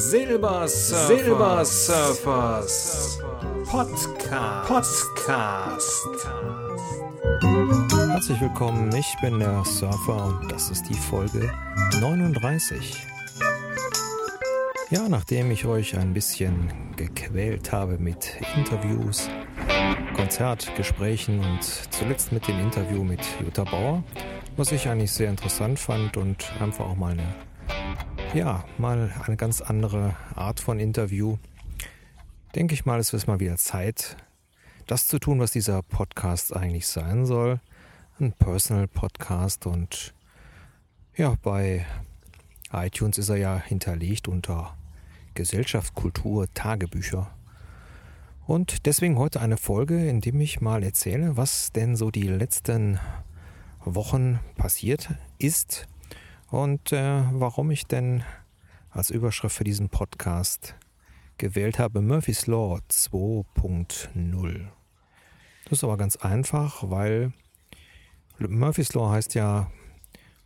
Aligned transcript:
Silbersurfers, 0.00 1.08
Silbersurfers 1.86 3.18
Podcast. 3.70 4.66
Podcast. 4.66 6.08
Herzlich 8.10 8.40
willkommen, 8.40 8.90
ich 8.96 9.14
bin 9.20 9.38
der 9.38 9.62
Surfer 9.66 10.24
und 10.24 10.50
das 10.50 10.70
ist 10.70 10.88
die 10.88 10.94
Folge 10.94 11.52
39. 12.00 12.96
Ja, 14.88 15.06
nachdem 15.06 15.50
ich 15.50 15.66
euch 15.66 15.94
ein 15.98 16.14
bisschen 16.14 16.72
gequält 16.96 17.70
habe 17.70 17.98
mit 17.98 18.32
Interviews, 18.56 19.28
Konzertgesprächen 20.16 21.40
und 21.40 21.62
zuletzt 21.62 22.32
mit 22.32 22.48
dem 22.48 22.58
Interview 22.58 23.04
mit 23.04 23.20
Jutta 23.44 23.64
Bauer, 23.64 24.02
was 24.56 24.72
ich 24.72 24.88
eigentlich 24.88 25.12
sehr 25.12 25.28
interessant 25.28 25.78
fand 25.78 26.16
und 26.16 26.50
einfach 26.58 26.86
auch 26.86 26.96
mal 26.96 27.12
eine, 27.12 27.34
ja, 28.34 28.64
mal 28.78 29.12
eine 29.26 29.36
ganz 29.36 29.60
andere 29.60 30.14
Art 30.36 30.60
von 30.60 30.78
Interview, 30.78 31.38
denke 32.54 32.74
ich 32.74 32.86
mal, 32.86 33.00
es 33.00 33.12
ist 33.12 33.26
mal 33.26 33.40
wieder 33.40 33.56
Zeit, 33.56 34.16
das 34.86 35.08
zu 35.08 35.18
tun, 35.18 35.40
was 35.40 35.50
dieser 35.50 35.82
Podcast 35.82 36.54
eigentlich 36.54 36.86
sein 36.86 37.26
soll. 37.26 37.60
Ein 38.20 38.32
Personal 38.32 38.86
Podcast 38.86 39.66
und 39.66 40.14
ja, 41.16 41.34
bei 41.42 41.86
iTunes 42.72 43.18
ist 43.18 43.30
er 43.30 43.36
ja 43.36 43.58
hinterlegt 43.58 44.28
unter 44.28 44.76
Gesellschaft, 45.34 45.94
Kultur, 45.94 46.46
Tagebücher. 46.54 47.30
Und 48.46 48.86
deswegen 48.86 49.18
heute 49.18 49.40
eine 49.40 49.56
Folge, 49.56 50.08
in 50.08 50.20
dem 50.20 50.40
ich 50.40 50.60
mal 50.60 50.84
erzähle, 50.84 51.36
was 51.36 51.72
denn 51.72 51.96
so 51.96 52.10
die 52.10 52.28
letzten 52.28 53.00
Wochen 53.84 54.38
passiert 54.56 55.10
ist 55.38 55.88
und 56.50 56.92
äh, 56.92 57.22
warum 57.32 57.70
ich 57.70 57.86
denn 57.86 58.24
als 58.90 59.10
Überschrift 59.10 59.56
für 59.56 59.64
diesen 59.64 59.88
Podcast 59.88 60.74
gewählt 61.38 61.78
habe 61.78 62.02
Murphy's 62.02 62.46
Law 62.46 62.80
2.0. 62.90 64.68
Das 65.64 65.72
ist 65.72 65.84
aber 65.84 65.96
ganz 65.96 66.16
einfach, 66.16 66.90
weil 66.90 67.32
Murphy's 68.38 68.92
Law 68.94 69.10
heißt 69.10 69.34
ja, 69.34 69.70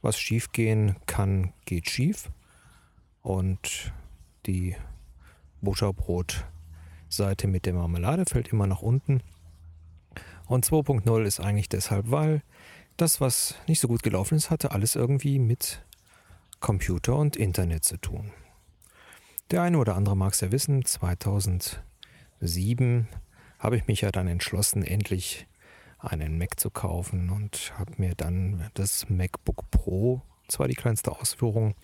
was 0.03 0.19
schiefgehen 0.19 0.97
kann, 1.07 1.53
geht 1.65 1.89
schief. 1.91 2.31
Und 3.23 3.93
die 4.47 4.77
Butterbrot-Seite 5.63 7.49
mit 7.49 7.65
der 7.65 7.73
Marmelade 7.73 8.25
fällt 8.27 8.49
immer 8.49 8.67
nach 8.67 8.83
unten. 8.83 9.23
Und 10.47 10.67
2.0 10.67 11.25
ist 11.25 11.41
eigentlich 11.41 11.71
deshalb, 11.71 12.11
weil 12.11 12.43
das, 12.99 13.21
was 13.21 13.55
nicht 13.67 13.81
so 13.81 13.89
gut 13.89 14.03
gelaufen 14.03 14.37
ist, 14.37 14.51
hatte 14.51 14.73
alles 14.73 14.95
irgendwie 14.95 15.39
mit 15.39 15.83
Computer 16.65 17.17
und 17.17 17.37
Internet 17.37 17.85
zu 17.85 17.99
tun. 17.99 18.33
Der 19.51 19.61
eine 19.61 19.77
oder 19.77 19.97
andere 19.97 20.17
mag 20.17 20.33
es 20.33 20.41
ja 20.41 20.51
wissen, 20.51 20.83
2007 20.83 23.07
habe 23.59 23.77
ich 23.77 23.87
mich 23.87 24.01
ja 24.01 24.11
dann 24.11 24.29
entschlossen, 24.29 24.83
endlich 24.83 25.47
einen 25.99 26.39
Mac 26.39 26.59
zu 26.59 26.71
kaufen 26.71 27.29
und 27.29 27.75
habe 27.79 27.93
mir 27.99 28.15
dann 28.15 28.71
das 28.73 29.11
MacBook 29.11 29.71
Pro, 29.71 30.23
zwar 30.49 30.67
die 30.67 30.75
kleinste 30.75 31.13
Ausführung, 31.13 31.75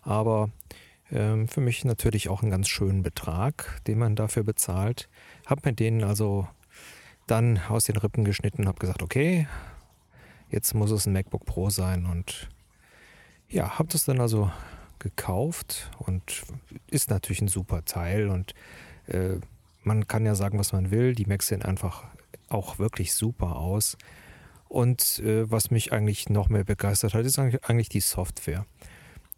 aber 0.00 0.48
ähm, 1.10 1.46
für 1.46 1.60
mich 1.60 1.84
natürlich 1.84 2.30
auch 2.30 2.40
einen 2.40 2.50
ganz 2.50 2.66
schönen 2.66 3.02
Betrag, 3.02 3.82
den 3.86 3.98
man 3.98 4.16
dafür 4.16 4.42
bezahlt. 4.42 5.10
Habe 5.44 5.68
mir 5.68 5.74
den 5.74 6.02
also 6.02 6.48
dann 7.26 7.60
aus 7.68 7.84
den 7.84 7.98
Rippen 7.98 8.24
geschnitten 8.24 8.62
und 8.62 8.68
habe 8.68 8.78
gesagt, 8.78 9.02
okay, 9.02 9.46
jetzt 10.48 10.72
muss 10.72 10.92
es 10.92 11.04
ein 11.04 11.12
MacBook 11.12 11.44
Pro 11.44 11.68
sein 11.68 12.06
und 12.06 12.48
ja, 13.50 13.78
habe 13.78 13.88
das 13.90 14.04
dann 14.04 14.20
also 14.20 14.50
gekauft 14.98 15.90
und 15.98 16.42
ist 16.88 17.10
natürlich 17.10 17.42
ein 17.42 17.48
super 17.48 17.84
Teil 17.84 18.28
und 18.28 18.54
äh, 19.06 19.36
man 19.82 20.06
kann 20.06 20.26
ja 20.26 20.34
sagen, 20.34 20.58
was 20.58 20.72
man 20.72 20.90
will. 20.90 21.14
Die 21.14 21.26
Macs 21.26 21.48
sehen 21.48 21.62
einfach 21.62 22.04
auch 22.48 22.78
wirklich 22.78 23.14
super 23.14 23.56
aus. 23.56 23.96
Und 24.68 25.18
äh, 25.20 25.50
was 25.50 25.70
mich 25.70 25.92
eigentlich 25.92 26.28
noch 26.28 26.48
mehr 26.48 26.64
begeistert 26.64 27.14
hat, 27.14 27.24
ist 27.24 27.38
eigentlich 27.38 27.88
die 27.88 28.00
Software. 28.00 28.66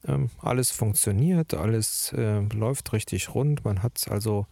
Ähm, 0.07 0.31
alles 0.41 0.71
funktioniert, 0.71 1.55
alles 1.55 2.13
äh, 2.13 2.41
läuft 2.41 2.93
richtig 2.93 3.35
rund. 3.35 3.65
Man 3.65 3.83
hat 3.83 4.05
also 4.11 4.47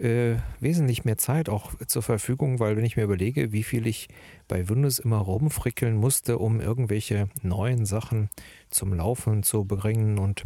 äh, 0.00 0.36
wesentlich 0.60 1.04
mehr 1.04 1.18
Zeit 1.18 1.48
auch 1.48 1.74
zur 1.86 2.02
Verfügung, 2.02 2.58
weil 2.58 2.76
wenn 2.76 2.84
ich 2.84 2.96
mir 2.96 3.04
überlege, 3.04 3.52
wie 3.52 3.62
viel 3.62 3.86
ich 3.86 4.08
bei 4.48 4.68
Windows 4.68 4.98
immer 4.98 5.18
rumfrickeln 5.18 5.96
musste, 5.96 6.38
um 6.38 6.60
irgendwelche 6.60 7.28
neuen 7.42 7.84
Sachen 7.84 8.30
zum 8.70 8.94
Laufen 8.94 9.42
zu 9.42 9.64
bringen 9.64 10.18
und 10.18 10.44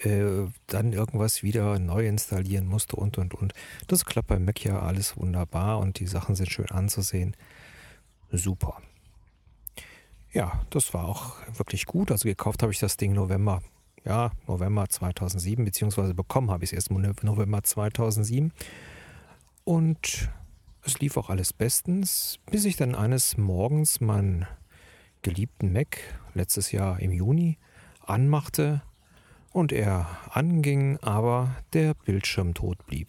äh, 0.00 0.46
dann 0.66 0.92
irgendwas 0.92 1.42
wieder 1.42 1.78
neu 1.78 2.06
installieren 2.06 2.66
musste 2.66 2.96
und 2.96 3.18
und 3.18 3.34
und. 3.34 3.54
Das 3.86 4.04
klappt 4.04 4.28
bei 4.28 4.38
Mac 4.38 4.62
ja 4.64 4.80
alles 4.80 5.16
wunderbar 5.16 5.78
und 5.78 5.98
die 5.98 6.06
Sachen 6.06 6.34
sind 6.34 6.50
schön 6.50 6.70
anzusehen. 6.70 7.34
Super. 8.30 8.82
Ja, 10.30 10.60
das 10.70 10.92
war 10.92 11.06
auch 11.06 11.36
wirklich 11.56 11.86
gut. 11.86 12.12
Also 12.12 12.28
gekauft 12.28 12.62
habe 12.62 12.70
ich 12.70 12.78
das 12.78 12.98
Ding 12.98 13.14
November, 13.14 13.62
ja, 14.08 14.32
November 14.46 14.88
2007, 14.88 15.64
beziehungsweise 15.64 16.14
bekommen 16.14 16.50
habe 16.50 16.64
ich 16.64 16.72
es 16.72 16.88
erst 16.88 16.90
November 16.90 17.62
2007. 17.62 18.52
Und 19.64 20.30
es 20.82 20.98
lief 20.98 21.18
auch 21.18 21.28
alles 21.28 21.52
bestens, 21.52 22.38
bis 22.50 22.64
ich 22.64 22.76
dann 22.76 22.94
eines 22.94 23.36
Morgens 23.36 24.00
meinen 24.00 24.46
geliebten 25.20 25.72
Mac 25.72 25.98
letztes 26.32 26.72
Jahr 26.72 27.00
im 27.00 27.12
Juni 27.12 27.58
anmachte 28.00 28.80
und 29.52 29.72
er 29.72 30.06
anging, 30.30 30.98
aber 31.02 31.54
der 31.74 31.92
Bildschirm 31.92 32.54
tot 32.54 32.86
blieb. 32.86 33.08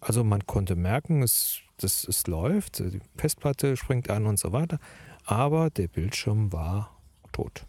Also 0.00 0.24
man 0.24 0.44
konnte 0.46 0.74
merken, 0.74 1.22
es, 1.22 1.60
das, 1.76 2.02
es 2.02 2.26
läuft, 2.26 2.80
die 2.80 3.00
Festplatte 3.16 3.76
springt 3.76 4.10
an 4.10 4.26
und 4.26 4.40
so 4.40 4.50
weiter, 4.50 4.80
aber 5.24 5.70
der 5.70 5.86
Bildschirm 5.86 6.52
war 6.52 7.00
tot. 7.30 7.66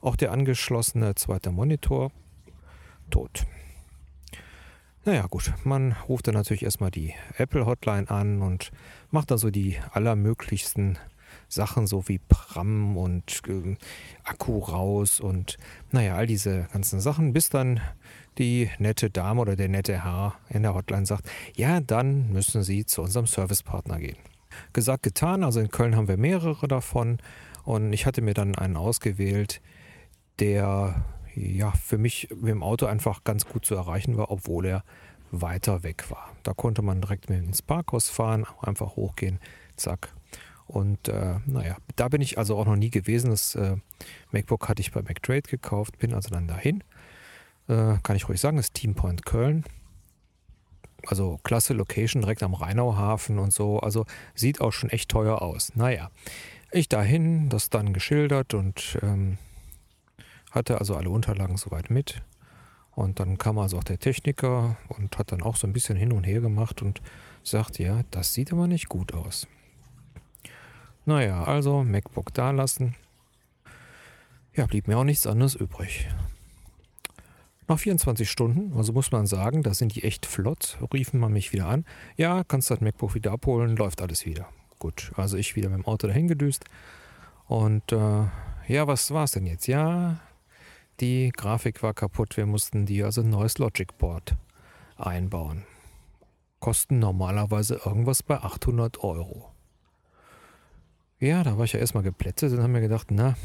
Auch 0.00 0.16
der 0.16 0.32
angeschlossene 0.32 1.14
zweite 1.14 1.50
Monitor 1.50 2.12
tot. 3.10 3.46
Naja 5.04 5.26
gut, 5.28 5.52
man 5.64 5.92
ruft 6.08 6.26
dann 6.26 6.34
natürlich 6.34 6.64
erstmal 6.64 6.90
die 6.90 7.14
Apple 7.36 7.64
Hotline 7.64 8.10
an 8.10 8.42
und 8.42 8.72
macht 9.10 9.30
dann 9.30 9.38
so 9.38 9.50
die 9.50 9.78
allermöglichsten 9.92 10.98
Sachen, 11.48 11.86
so 11.86 12.08
wie 12.08 12.18
Pram 12.18 12.96
und 12.96 13.42
äh, 13.46 13.76
Akku 14.24 14.58
raus 14.58 15.20
und 15.20 15.58
naja, 15.92 16.16
all 16.16 16.26
diese 16.26 16.66
ganzen 16.72 17.00
Sachen, 17.00 17.32
bis 17.32 17.50
dann 17.50 17.80
die 18.38 18.70
nette 18.78 19.10
Dame 19.10 19.40
oder 19.40 19.56
der 19.56 19.68
nette 19.68 20.04
Herr 20.04 20.34
in 20.48 20.62
der 20.62 20.74
Hotline 20.74 21.06
sagt, 21.06 21.30
ja, 21.54 21.80
dann 21.80 22.32
müssen 22.32 22.62
Sie 22.62 22.84
zu 22.84 23.02
unserem 23.02 23.26
Servicepartner 23.26 23.98
gehen. 23.98 24.16
Gesagt, 24.72 25.02
getan. 25.02 25.44
Also 25.44 25.60
in 25.60 25.70
Köln 25.70 25.96
haben 25.96 26.08
wir 26.08 26.16
mehrere 26.16 26.68
davon. 26.68 27.18
Und 27.64 27.92
ich 27.92 28.06
hatte 28.06 28.22
mir 28.22 28.34
dann 28.34 28.54
einen 28.54 28.76
ausgewählt, 28.76 29.60
der 30.40 31.04
ja 31.34 31.70
für 31.72 31.98
mich 31.98 32.28
mit 32.34 32.48
dem 32.48 32.62
Auto 32.62 32.86
einfach 32.86 33.24
ganz 33.24 33.46
gut 33.46 33.64
zu 33.64 33.74
erreichen 33.74 34.16
war, 34.16 34.30
obwohl 34.30 34.66
er 34.66 34.84
weiter 35.30 35.82
weg 35.82 36.10
war. 36.10 36.30
Da 36.42 36.54
konnte 36.54 36.82
man 36.82 37.00
direkt 37.00 37.28
mit 37.28 37.42
ins 37.42 37.62
Parkhaus 37.62 38.08
fahren, 38.08 38.46
einfach 38.60 38.96
hochgehen, 38.96 39.38
zack. 39.76 40.14
Und 40.66 41.08
äh, 41.08 41.36
naja, 41.46 41.76
da 41.96 42.08
bin 42.08 42.20
ich 42.20 42.38
also 42.38 42.56
auch 42.56 42.66
noch 42.66 42.76
nie 42.76 42.90
gewesen. 42.90 43.30
Das 43.30 43.54
äh, 43.54 43.76
MacBook 44.32 44.68
hatte 44.68 44.80
ich 44.80 44.92
bei 44.92 45.02
MacTrade 45.02 45.42
gekauft, 45.42 45.98
bin 45.98 46.14
also 46.14 46.30
dann 46.30 46.48
dahin. 46.48 46.82
Äh, 47.68 47.98
kann 48.02 48.16
ich 48.16 48.28
ruhig 48.28 48.40
sagen, 48.40 48.56
das 48.56 48.72
Team 48.72 48.94
Point 48.94 49.26
Köln 49.26 49.64
also 51.06 51.38
klasse 51.42 51.74
Location 51.74 52.22
direkt 52.22 52.42
am 52.42 52.54
Rheinauhafen 52.54 53.38
und 53.38 53.52
so. 53.52 53.80
Also 53.80 54.06
sieht 54.34 54.60
auch 54.60 54.72
schon 54.72 54.90
echt 54.90 55.10
teuer 55.10 55.42
aus. 55.42 55.72
Naja, 55.74 56.10
ich 56.72 56.88
dahin, 56.88 57.48
das 57.48 57.70
dann 57.70 57.92
geschildert 57.92 58.54
und 58.54 58.98
ähm, 59.02 59.38
hatte 60.50 60.78
also 60.78 60.96
alle 60.96 61.10
Unterlagen 61.10 61.56
soweit 61.56 61.90
mit. 61.90 62.22
Und 62.92 63.20
dann 63.20 63.36
kam 63.36 63.58
also 63.58 63.78
auch 63.78 63.84
der 63.84 63.98
Techniker 63.98 64.78
und 64.88 65.18
hat 65.18 65.30
dann 65.30 65.42
auch 65.42 65.56
so 65.56 65.66
ein 65.66 65.72
bisschen 65.72 65.96
hin 65.96 66.12
und 66.12 66.24
her 66.24 66.40
gemacht 66.40 66.80
und 66.80 67.02
sagt, 67.42 67.78
ja, 67.78 68.00
das 68.10 68.32
sieht 68.32 68.52
aber 68.52 68.66
nicht 68.66 68.88
gut 68.88 69.12
aus. 69.12 69.46
Naja, 71.04 71.44
also 71.44 71.84
MacBook 71.84 72.32
da 72.32 72.50
lassen. 72.50 72.96
Ja, 74.54 74.66
blieb 74.66 74.88
mir 74.88 74.96
auch 74.96 75.04
nichts 75.04 75.26
anderes 75.26 75.54
übrig. 75.54 76.08
Nach 77.68 77.78
24 77.78 78.30
Stunden, 78.30 78.76
also 78.76 78.92
muss 78.92 79.12
man 79.12 79.26
sagen, 79.26 79.62
da 79.62 79.74
sind 79.74 79.94
die 79.94 80.04
echt 80.04 80.24
flott, 80.24 80.78
riefen 80.92 81.20
man 81.20 81.32
mich 81.32 81.52
wieder 81.52 81.66
an. 81.66 81.84
Ja, 82.16 82.44
kannst 82.44 82.70
das 82.70 82.80
MacBook 82.80 83.14
wieder 83.14 83.32
abholen, 83.32 83.76
läuft 83.76 84.00
alles 84.00 84.24
wieder. 84.24 84.48
Gut, 84.78 85.12
also 85.16 85.36
ich 85.36 85.56
wieder 85.56 85.68
mit 85.68 85.78
dem 85.78 85.86
Auto 85.86 86.06
dahin 86.06 86.28
gedüst. 86.28 86.64
Und 87.46 87.92
äh, 87.92 88.24
ja, 88.68 88.86
was 88.86 89.10
war 89.10 89.24
es 89.24 89.32
denn 89.32 89.46
jetzt? 89.46 89.66
Ja, 89.66 90.20
die 91.00 91.30
Grafik 91.30 91.82
war 91.82 91.94
kaputt. 91.94 92.36
Wir 92.36 92.46
mussten 92.46 92.86
die 92.86 93.02
also 93.02 93.20
ein 93.20 93.30
neues 93.30 93.58
Logic 93.58 93.96
Board 93.98 94.36
einbauen. 94.96 95.64
Kosten 96.60 96.98
normalerweise 96.98 97.80
irgendwas 97.84 98.22
bei 98.22 98.38
800 98.38 99.02
Euro. 99.04 99.52
Ja, 101.18 101.42
da 101.42 101.56
war 101.56 101.64
ich 101.64 101.72
ja 101.72 101.80
erstmal 101.80 102.02
geplättet 102.02 102.52
und 102.52 102.58
habe 102.58 102.72
mir 102.72 102.80
gedacht, 102.80 103.08
na, 103.10 103.36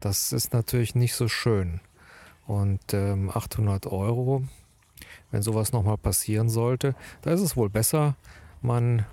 das 0.00 0.32
ist 0.32 0.52
natürlich 0.52 0.94
nicht 0.94 1.14
so 1.14 1.28
schön. 1.28 1.80
Und 2.46 2.92
ähm, 2.92 3.30
800 3.30 3.86
Euro, 3.86 4.44
wenn 5.30 5.42
sowas 5.42 5.72
nochmal 5.72 5.98
passieren 5.98 6.48
sollte, 6.48 6.94
da 7.22 7.32
ist 7.32 7.40
es 7.40 7.56
wohl 7.56 7.70
besser, 7.70 8.16
man 8.62 9.04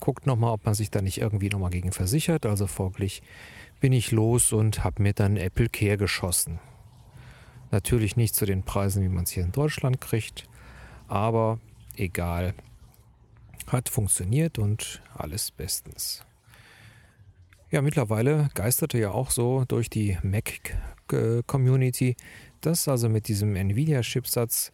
guckt 0.00 0.26
nochmal, 0.26 0.52
ob 0.52 0.64
man 0.64 0.74
sich 0.74 0.90
da 0.90 1.02
nicht 1.02 1.20
irgendwie 1.20 1.50
nochmal 1.50 1.70
gegen 1.70 1.92
versichert. 1.92 2.46
Also 2.46 2.66
folglich 2.66 3.22
bin 3.80 3.92
ich 3.92 4.12
los 4.12 4.52
und 4.52 4.82
habe 4.82 5.02
mir 5.02 5.12
dann 5.12 5.36
Apple 5.36 5.68
Care 5.68 5.98
geschossen. 5.98 6.58
Natürlich 7.70 8.16
nicht 8.16 8.34
zu 8.34 8.46
den 8.46 8.62
Preisen, 8.62 9.02
wie 9.02 9.08
man 9.08 9.24
es 9.24 9.30
hier 9.30 9.44
in 9.44 9.52
Deutschland 9.52 10.00
kriegt, 10.00 10.48
aber 11.08 11.58
egal. 11.96 12.54
Hat 13.66 13.88
funktioniert 13.88 14.58
und 14.58 15.02
alles 15.14 15.50
bestens. 15.52 16.24
Ja, 17.70 17.82
mittlerweile 17.82 18.48
geisterte 18.54 18.98
ja 18.98 19.12
auch 19.12 19.30
so 19.30 19.64
durch 19.68 19.88
die 19.88 20.18
Mac-Community, 20.22 22.16
dass 22.60 22.88
also 22.88 23.08
mit 23.08 23.28
diesem 23.28 23.54
Nvidia-Chipsatz, 23.54 24.72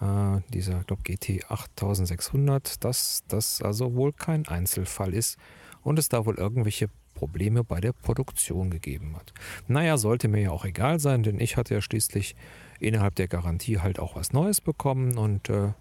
äh, 0.00 0.40
dieser, 0.48 0.82
glaube 0.84 1.02
GT 1.02 1.44
8600, 1.50 2.82
dass 2.82 3.22
das 3.28 3.60
also 3.60 3.94
wohl 3.94 4.14
kein 4.14 4.48
Einzelfall 4.48 5.12
ist 5.12 5.36
und 5.82 5.98
es 5.98 6.08
da 6.08 6.24
wohl 6.24 6.36
irgendwelche 6.36 6.88
Probleme 7.18 7.64
bei 7.64 7.80
der 7.80 7.92
Produktion 7.92 8.70
gegeben 8.70 9.16
hat. 9.16 9.34
Naja, 9.66 9.96
sollte 9.96 10.28
mir 10.28 10.40
ja 10.40 10.50
auch 10.52 10.64
egal 10.64 11.00
sein, 11.00 11.24
denn 11.24 11.40
ich 11.40 11.56
hatte 11.56 11.74
ja 11.74 11.80
schließlich 11.80 12.36
innerhalb 12.78 13.16
der 13.16 13.26
Garantie 13.26 13.80
halt 13.80 13.98
auch 13.98 14.14
was 14.14 14.32
Neues 14.32 14.60
bekommen 14.60 15.18
und 15.18 15.50
äh, 15.50 15.72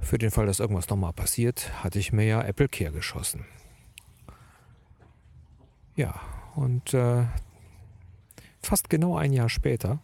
für 0.00 0.18
den 0.18 0.32
Fall, 0.32 0.46
dass 0.46 0.58
irgendwas 0.58 0.88
nochmal 0.88 1.12
passiert, 1.12 1.70
hatte 1.84 2.00
ich 2.00 2.12
mir 2.12 2.24
ja 2.24 2.42
Apple 2.42 2.66
Care 2.66 2.90
geschossen. 2.90 3.44
Ja, 5.94 6.20
und 6.56 6.92
äh, 6.92 7.26
fast 8.60 8.90
genau 8.90 9.16
ein 9.16 9.32
Jahr 9.32 9.48
später, 9.48 10.00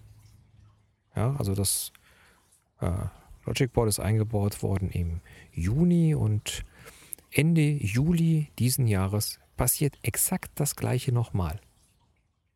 ja, 1.16 1.34
also 1.36 1.56
das 1.56 1.92
äh, 2.80 2.92
Logic 3.44 3.72
Board 3.72 3.88
ist 3.88 3.98
eingebaut 3.98 4.62
worden 4.62 4.88
im 4.88 5.20
Juni 5.50 6.14
und 6.14 6.64
Ende 7.32 7.62
Juli 7.62 8.52
diesen 8.60 8.86
Jahres 8.86 9.40
passiert 9.56 9.98
exakt 10.02 10.52
das 10.56 10.76
gleiche 10.76 11.12
nochmal. 11.12 11.60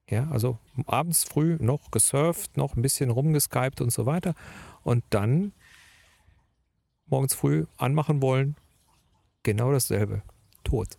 Ja, 0.08 0.29
also 0.31 0.58
abends 0.87 1.25
früh 1.25 1.56
noch 1.61 1.91
gesurft, 1.91 2.56
noch 2.56 2.76
ein 2.76 2.82
bisschen 2.82 3.11
rumgeskypt 3.11 3.81
und 3.81 3.93
so 3.93 4.06
weiter. 4.06 4.35
Und 4.82 5.05
dann 5.11 5.52
morgens 7.06 7.35
früh 7.35 7.67
anmachen 7.76 8.20
wollen, 8.20 8.56
genau 9.43 9.73
dasselbe. 9.73 10.23
Tot. 10.64 10.99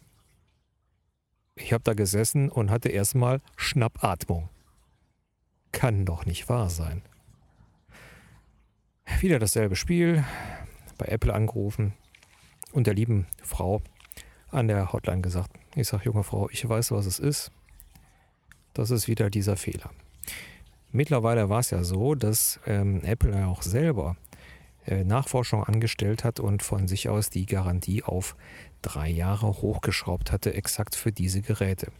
Ich 1.55 1.73
habe 1.73 1.83
da 1.83 1.93
gesessen 1.93 2.49
und 2.49 2.71
hatte 2.71 2.89
erstmal 2.89 3.41
Schnappatmung. 3.55 4.49
Kann 5.71 6.05
doch 6.05 6.25
nicht 6.25 6.49
wahr 6.49 6.69
sein. 6.69 7.01
Wieder 9.19 9.39
dasselbe 9.39 9.75
Spiel, 9.75 10.23
bei 10.97 11.05
Apple 11.07 11.33
angerufen 11.33 11.93
und 12.71 12.87
der 12.87 12.93
lieben 12.93 13.27
Frau 13.43 13.81
an 14.49 14.67
der 14.67 14.93
Hotline 14.93 15.21
gesagt, 15.21 15.51
ich 15.75 15.87
sage, 15.87 16.05
junge 16.05 16.23
Frau, 16.23 16.49
ich 16.49 16.67
weiß, 16.67 16.91
was 16.91 17.05
es 17.05 17.19
ist. 17.19 17.51
Das 18.73 18.91
ist 18.91 19.07
wieder 19.07 19.29
dieser 19.29 19.57
Fehler. 19.57 19.91
Mittlerweile 20.91 21.49
war 21.49 21.59
es 21.59 21.69
ja 21.69 21.83
so, 21.83 22.15
dass 22.15 22.59
ähm, 22.65 23.01
Apple 23.03 23.31
ja 23.31 23.47
auch 23.47 23.61
selber 23.61 24.17
äh, 24.85 25.03
Nachforschung 25.03 25.63
angestellt 25.63 26.23
hat 26.23 26.39
und 26.39 26.63
von 26.63 26.87
sich 26.87 27.07
aus 27.07 27.29
die 27.29 27.45
Garantie 27.45 28.03
auf 28.03 28.35
drei 28.81 29.09
Jahre 29.09 29.47
hochgeschraubt 29.47 30.31
hatte, 30.31 30.53
exakt 30.53 30.95
für 30.95 31.11
diese 31.11 31.41
Geräte. 31.41 31.91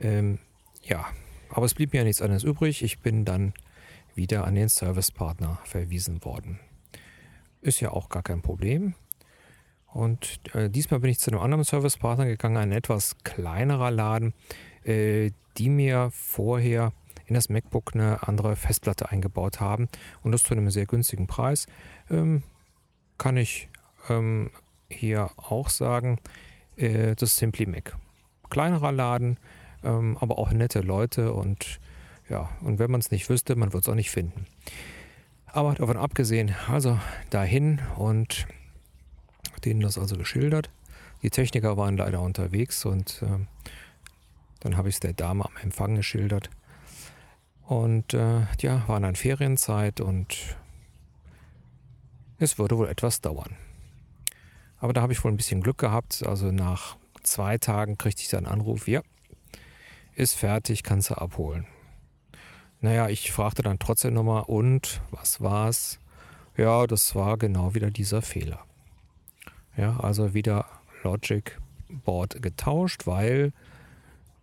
Ähm, 0.00 0.38
ja, 0.82 1.06
aber 1.50 1.66
es 1.66 1.74
blieb 1.74 1.92
mir 1.92 1.98
ja 1.98 2.04
nichts 2.04 2.22
anderes 2.22 2.42
übrig. 2.42 2.82
Ich 2.82 3.00
bin 3.00 3.24
dann 3.24 3.54
wieder 4.14 4.44
an 4.44 4.54
den 4.54 4.68
Servicepartner 4.68 5.60
verwiesen 5.64 6.24
worden. 6.24 6.58
Ist 7.60 7.80
ja 7.80 7.90
auch 7.90 8.08
gar 8.08 8.22
kein 8.22 8.42
Problem. 8.42 8.94
Und 9.94 10.40
äh, 10.54 10.68
diesmal 10.68 10.98
bin 10.98 11.10
ich 11.10 11.20
zu 11.20 11.30
einem 11.30 11.40
anderen 11.40 11.62
Servicepartner 11.62 12.26
gegangen, 12.26 12.56
ein 12.56 12.72
etwas 12.72 13.16
kleinerer 13.22 13.92
Laden, 13.92 14.34
äh, 14.82 15.30
die 15.56 15.68
mir 15.68 16.10
vorher 16.12 16.92
in 17.26 17.34
das 17.34 17.48
MacBook 17.48 17.94
eine 17.94 18.26
andere 18.26 18.56
Festplatte 18.56 19.10
eingebaut 19.10 19.60
haben 19.60 19.88
und 20.22 20.32
das 20.32 20.42
zu 20.42 20.52
einem 20.52 20.68
sehr 20.70 20.86
günstigen 20.86 21.28
Preis. 21.28 21.68
Ähm, 22.10 22.42
kann 23.18 23.36
ich 23.36 23.68
ähm, 24.08 24.50
hier 24.90 25.30
auch 25.36 25.68
sagen, 25.68 26.18
äh, 26.76 27.14
das 27.14 27.30
ist 27.30 27.36
Simply 27.36 27.66
Mac. 27.66 27.96
Kleinerer 28.50 28.90
Laden, 28.90 29.38
ähm, 29.84 30.18
aber 30.20 30.38
auch 30.38 30.50
nette 30.50 30.80
Leute 30.80 31.32
und 31.32 31.78
ja, 32.28 32.50
und 32.62 32.80
wenn 32.80 32.90
man 32.90 33.00
es 33.00 33.12
nicht 33.12 33.30
wüsste, 33.30 33.54
man 33.54 33.72
wird 33.72 33.84
es 33.84 33.88
auch 33.88 33.94
nicht 33.94 34.10
finden. 34.10 34.46
Aber 35.46 35.74
davon 35.74 35.96
abgesehen, 35.96 36.52
also 36.66 36.98
dahin 37.30 37.80
und 37.96 38.48
denen 39.64 39.80
das 39.80 39.98
also 39.98 40.16
geschildert. 40.16 40.70
Die 41.22 41.30
Techniker 41.30 41.76
waren 41.76 41.96
leider 41.96 42.20
unterwegs 42.20 42.84
und 42.84 43.22
äh, 43.22 43.46
dann 44.60 44.76
habe 44.76 44.88
ich 44.88 44.96
es 44.96 45.00
der 45.00 45.12
Dame 45.12 45.44
am 45.44 45.56
Empfang 45.62 45.94
geschildert. 45.94 46.50
Und 47.66 48.12
äh, 48.14 48.42
ja, 48.60 48.86
war 48.88 49.00
dann 49.00 49.16
Ferienzeit 49.16 50.00
und 50.00 50.56
es 52.38 52.58
würde 52.58 52.76
wohl 52.76 52.88
etwas 52.88 53.20
dauern. 53.20 53.56
Aber 54.78 54.92
da 54.92 55.00
habe 55.00 55.12
ich 55.12 55.24
wohl 55.24 55.32
ein 55.32 55.36
bisschen 55.38 55.62
Glück 55.62 55.78
gehabt. 55.78 56.22
Also 56.26 56.50
nach 56.50 56.96
zwei 57.22 57.56
Tagen 57.56 57.96
kriegte 57.96 58.22
ich 58.22 58.28
dann 58.28 58.44
Anruf, 58.44 58.86
ja, 58.86 59.00
ist 60.14 60.34
fertig, 60.34 60.82
kannst 60.82 61.10
du 61.10 61.14
abholen. 61.14 61.66
Naja, 62.80 63.08
ich 63.08 63.32
fragte 63.32 63.62
dann 63.62 63.78
trotzdem 63.78 64.12
nochmal, 64.12 64.42
und 64.46 65.00
was 65.10 65.40
war's? 65.40 65.98
Ja, 66.56 66.86
das 66.86 67.14
war 67.14 67.38
genau 67.38 67.74
wieder 67.74 67.90
dieser 67.90 68.20
Fehler. 68.20 68.64
Ja, 69.76 69.98
also 70.00 70.34
wieder 70.34 70.66
Logic 71.02 71.58
Board 72.04 72.42
getauscht, 72.42 73.06
weil 73.06 73.52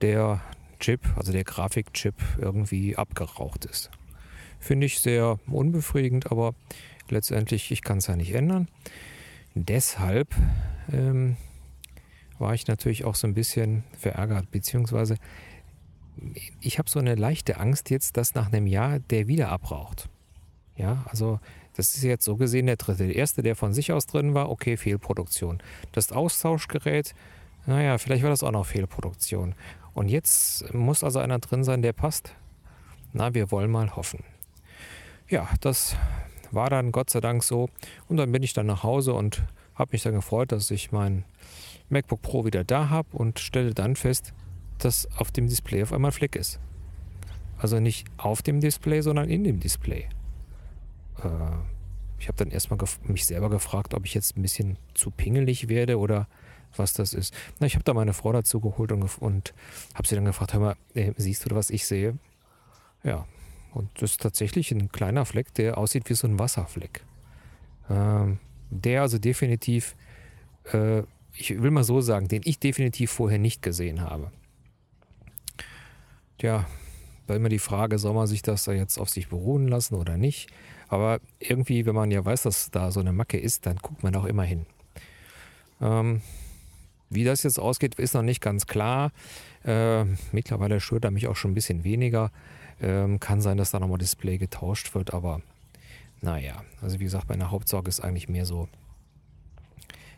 der 0.02 0.42
Chip, 0.80 1.02
also 1.16 1.32
der 1.32 1.44
Grafikchip, 1.44 2.16
irgendwie 2.38 2.98
abgeraucht 2.98 3.66
ist. 3.66 3.92
Finde 4.60 4.86
ich 4.86 5.00
sehr 5.00 5.40
unbefriedigend, 5.48 6.32
aber 6.32 6.54
letztendlich, 7.10 7.72
ich 7.72 7.82
kann 7.82 8.00
es 8.00 8.08
ja 8.08 8.16
nicht 8.16 8.34
ändern. 8.34 8.68
Deshalb 9.54 10.36
ähm, 10.92 11.38
war 12.40 12.54
ich 12.54 12.68
natürlich 12.68 13.06
auch 13.06 13.16
so 13.16 13.28
ein 13.28 13.34
bisschen 13.34 13.84
verärgert, 13.98 14.52
beziehungsweise 14.52 15.16
ich 16.60 16.78
habe 16.78 16.90
so 16.90 17.00
eine 17.00 17.16
leichte 17.16 17.58
Angst 17.58 17.90
jetzt, 17.90 18.18
dass 18.18 18.36
nach 18.36 18.52
einem 18.52 18.68
Jahr 18.68 19.00
der 19.00 19.28
wieder 19.28 19.50
abraucht. 19.50 20.10
Ja, 20.76 21.06
also 21.08 21.40
das 21.76 21.96
ist 21.96 22.04
jetzt 22.04 22.26
so 22.26 22.36
gesehen 22.36 22.66
der 22.66 22.76
dritte. 22.76 23.08
Der 23.08 23.16
erste, 23.16 23.42
der 23.44 23.56
von 23.56 23.74
sich 23.74 23.92
aus 23.92 24.08
drin 24.08 24.34
war, 24.34 24.50
okay, 24.50 24.78
Fehlproduktion. 24.78 25.62
Das 25.92 26.12
Austauschgerät, 26.12 27.14
naja, 27.66 27.98
vielleicht 27.98 28.24
war 28.24 28.30
das 28.30 28.44
auch 28.44 28.52
noch 28.52 28.66
Fehlproduktion. 28.66 29.56
Und 29.94 30.10
jetzt 30.10 30.74
muss 30.74 31.04
also 31.04 31.20
einer 31.20 31.40
drin 31.40 31.64
sein, 31.64 31.82
der 31.82 31.94
passt. 31.94 32.34
Na, 33.14 33.34
wir 33.34 33.52
wollen 33.52 33.72
mal 33.72 33.96
hoffen. 33.96 34.24
Ja, 35.30 35.50
das 35.62 35.96
war 36.52 36.70
dann 36.70 36.92
Gott 36.92 37.10
sei 37.10 37.22
Dank 37.22 37.44
so. 37.44 37.70
Und 38.08 38.18
dann 38.18 38.32
bin 38.32 38.44
ich 38.44 38.54
dann 38.54 38.66
nach 38.66 38.84
Hause 38.84 39.14
und 39.14 39.44
habe 39.76 39.92
mich 39.94 40.04
dann 40.04 40.14
gefreut, 40.14 40.52
dass 40.52 40.72
ich 40.72 40.92
mein 40.92 41.24
MacBook 41.90 42.22
Pro 42.22 42.46
wieder 42.46 42.64
da 42.64 42.90
habe 42.90 43.16
und 43.16 43.40
stelle 43.40 43.74
dann 43.74 43.96
fest, 43.96 44.34
dass 44.78 45.10
auf 45.18 45.32
dem 45.32 45.48
Display 45.48 45.84
auf 45.84 45.94
einmal 45.94 46.12
Flick 46.12 46.36
ist. 46.36 46.60
Also 47.58 47.80
nicht 47.80 48.08
auf 48.18 48.42
dem 48.42 48.60
Display, 48.60 49.02
sondern 49.02 49.30
in 49.30 49.44
dem 49.44 49.60
Display. 49.60 50.08
Äh, 51.24 51.28
ich 52.20 52.28
habe 52.28 52.38
dann 52.38 52.52
erstmal 52.52 52.80
mich 53.04 53.26
selber 53.26 53.50
gefragt, 53.50 53.94
ob 53.94 54.06
ich 54.06 54.14
jetzt 54.14 54.38
ein 54.38 54.42
bisschen 54.42 54.78
zu 54.94 55.10
pingelig 55.10 55.70
werde 55.70 55.98
oder 55.98 56.28
was 56.76 56.94
das 56.94 57.14
ist. 57.14 57.34
Na, 57.60 57.68
ich 57.68 57.76
habe 57.76 57.84
da 57.84 57.94
meine 57.94 58.14
Frau 58.14 58.32
dazu 58.32 58.60
geholt 58.60 58.92
und, 58.92 59.04
und 59.20 59.54
habe 59.96 60.08
sie 60.08 60.16
dann 60.16 60.26
gefragt, 60.26 60.54
hör 60.54 60.60
mal, 60.60 60.76
äh, 60.94 61.14
siehst 61.18 61.50
du, 61.50 61.56
was 61.56 61.70
ich 61.70 61.86
sehe? 61.86 62.18
Ja, 63.04 63.26
und 63.74 63.90
das 64.02 64.12
ist 64.12 64.22
tatsächlich 64.22 64.72
ein 64.72 64.92
kleiner 64.92 65.26
Fleck, 65.26 65.54
der 65.56 65.78
aussieht 65.78 66.10
wie 66.10 66.14
so 66.14 66.28
ein 66.28 66.40
Wasserfleck. 66.40 67.04
Ähm, 67.90 68.40
der 68.70 69.02
also 69.02 69.18
definitiv, 69.18 69.96
äh, 70.72 71.04
ich 71.34 71.62
will 71.62 71.72
mal 71.72 71.84
so 71.84 72.02
sagen, 72.02 72.28
den 72.28 72.42
ich 72.46 72.60
definitiv 72.60 73.12
vorher 73.12 73.40
nicht 73.40 73.62
gesehen 73.62 74.02
habe. 74.02 74.32
Tja, 76.38 76.66
da 77.28 77.36
immer 77.36 77.50
die 77.50 77.60
Frage, 77.60 77.98
soll 77.98 78.14
man 78.14 78.28
sich 78.28 78.42
das 78.42 78.64
da 78.64 78.74
jetzt 78.74 78.98
auf 78.98 79.10
sich 79.10 79.30
beruhen 79.30 79.68
lassen 79.68 79.96
oder 79.96 80.18
nicht? 80.18 80.50
Aber 80.92 81.22
irgendwie, 81.40 81.86
wenn 81.86 81.96
man 81.96 82.12
ja 82.12 82.24
weiß, 82.24 82.42
dass 82.44 82.70
da 82.70 82.92
so 82.92 83.00
eine 83.00 83.14
Macke 83.14 83.40
ist, 83.40 83.66
dann 83.66 83.78
guckt 83.78 84.04
man 84.04 84.14
auch 84.14 84.26
immer 84.26 84.44
hin. 84.44 84.66
Ähm, 85.80 86.22
wie 87.10 87.24
das 87.24 87.44
jetzt 87.44 87.60
ausgeht, 87.60 87.96
ist 87.96 88.14
noch 88.14 88.24
nicht 88.24 88.42
ganz 88.42 88.68
klar. 88.68 89.14
Äh, 89.64 90.04
mittlerweile 90.34 90.82
stört 90.82 91.06
er 91.06 91.12
mich 91.12 91.30
auch 91.30 91.38
schon 91.38 91.52
ein 91.52 91.56
bisschen 91.56 91.86
weniger. 91.86 92.30
Ähm, 92.82 93.22
kann 93.22 93.40
sein, 93.40 93.58
dass 93.58 93.72
da 93.72 93.80
nochmal 93.80 94.00
Display 94.00 94.38
getauscht 94.38 94.94
wird, 94.94 95.14
aber 95.14 95.42
naja, 96.20 96.62
also 96.82 97.00
wie 97.00 97.06
gesagt, 97.06 97.30
meine 97.30 97.52
Hauptsorge 97.52 97.88
ist 97.88 98.02
eigentlich 98.02 98.28
mehr 98.28 98.46
so 98.46 98.68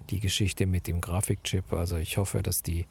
die 0.09 0.19
Geschichte 0.19 0.65
mit 0.65 0.87
dem 0.87 1.01
Grafikchip. 1.01 1.71
Also 1.71 1.97
ich 1.97 2.17
hoffe, 2.17 2.41
dass 2.41 2.63
die 2.63 2.87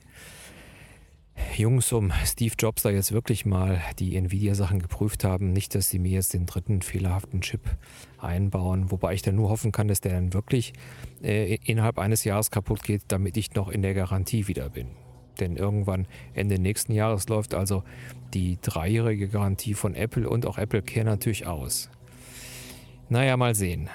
Jungs 1.57 1.93
um 1.93 2.13
Steve 2.25 2.55
Jobs 2.59 2.83
da 2.83 2.91
jetzt 2.91 3.13
wirklich 3.13 3.47
mal 3.47 3.81
die 3.99 4.17
Nvidia-Sachen 4.17 4.81
geprüft 4.81 5.25
haben. 5.25 5.53
Nicht, 5.53 5.75
dass 5.75 5.89
sie 5.89 5.99
mir 5.99 6.13
jetzt 6.13 6.35
den 6.35 6.47
dritten 6.47 6.83
fehlerhaften 6.83 7.41
Chip 7.41 7.63
einbauen, 8.19 8.91
wobei 8.91 9.15
ich 9.15 9.23
dann 9.23 9.37
nur 9.37 9.49
hoffen 9.49 9.73
kann, 9.73 9.89
dass 9.89 10.01
der 10.01 10.13
dann 10.13 10.33
wirklich 10.33 10.73
äh, 11.23 11.57
innerhalb 11.65 11.99
eines 11.99 12.25
Jahres 12.25 12.51
kaputt 12.51 12.83
geht, 12.83 13.03
damit 13.09 13.37
ich 13.37 13.55
noch 13.55 13.69
in 13.69 13.83
der 13.83 13.95
Garantie 13.95 14.49
wieder 14.49 14.69
bin. 14.69 14.89
Denn 15.41 15.57
irgendwann 15.57 16.07
Ende 16.35 16.59
nächsten 16.59 16.93
Jahres 16.93 17.29
läuft 17.29 17.55
also 17.55 17.83
die 18.35 18.59
dreijährige 18.61 19.29
Garantie 19.29 19.75
von 19.75 19.95
Apple 19.95 20.29
und 20.29 20.47
auch 20.47 20.59
Apple 20.59 20.83
Care 20.83 21.07
natürlich 21.07 21.47
aus. 21.47 21.91
Naja, 23.09 23.37
mal 23.37 23.55
sehen 23.55 23.89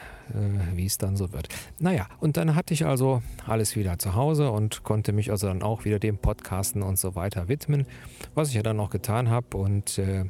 wie 0.74 0.86
es 0.86 0.98
dann 0.98 1.16
so 1.16 1.32
wird. 1.34 1.50
Naja, 1.80 2.08
und 2.20 2.38
dann 2.38 2.56
hatte 2.56 2.74
ich 2.74 2.86
also 2.86 3.22
alles 3.46 3.76
wieder 3.76 3.98
zu 4.00 4.16
Hause 4.16 4.52
und 4.52 4.84
konnte 4.84 5.14
mich 5.14 5.32
also 5.32 5.48
dann 5.48 5.64
auch 5.64 5.86
wieder 5.86 6.00
dem 6.00 6.18
Podcasten 6.18 6.82
und 6.82 7.00
so 7.00 7.16
weiter 7.16 7.48
widmen, 7.48 7.86
was 8.36 8.50
ich 8.50 8.56
ja 8.56 8.64
dann 8.64 8.80
auch 8.80 8.90
getan 8.90 9.30
habe. 9.30 9.58
Und 9.58 9.98
äh, 9.98 10.26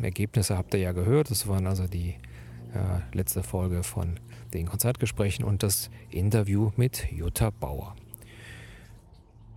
Ergebnisse 0.00 0.56
habt 0.56 0.74
ihr 0.74 0.80
ja 0.80 0.92
gehört. 0.92 1.30
Das 1.30 1.46
waren 1.46 1.66
also 1.66 1.86
die 1.86 2.16
äh, 2.74 3.16
letzte 3.16 3.42
Folge 3.42 3.82
von 3.82 4.18
den 4.54 4.66
Konzertgesprächen 4.66 5.44
und 5.44 5.62
das 5.62 5.90
Interview 6.10 6.70
mit 6.76 7.10
Jutta 7.10 7.50
Bauer. 7.50 7.96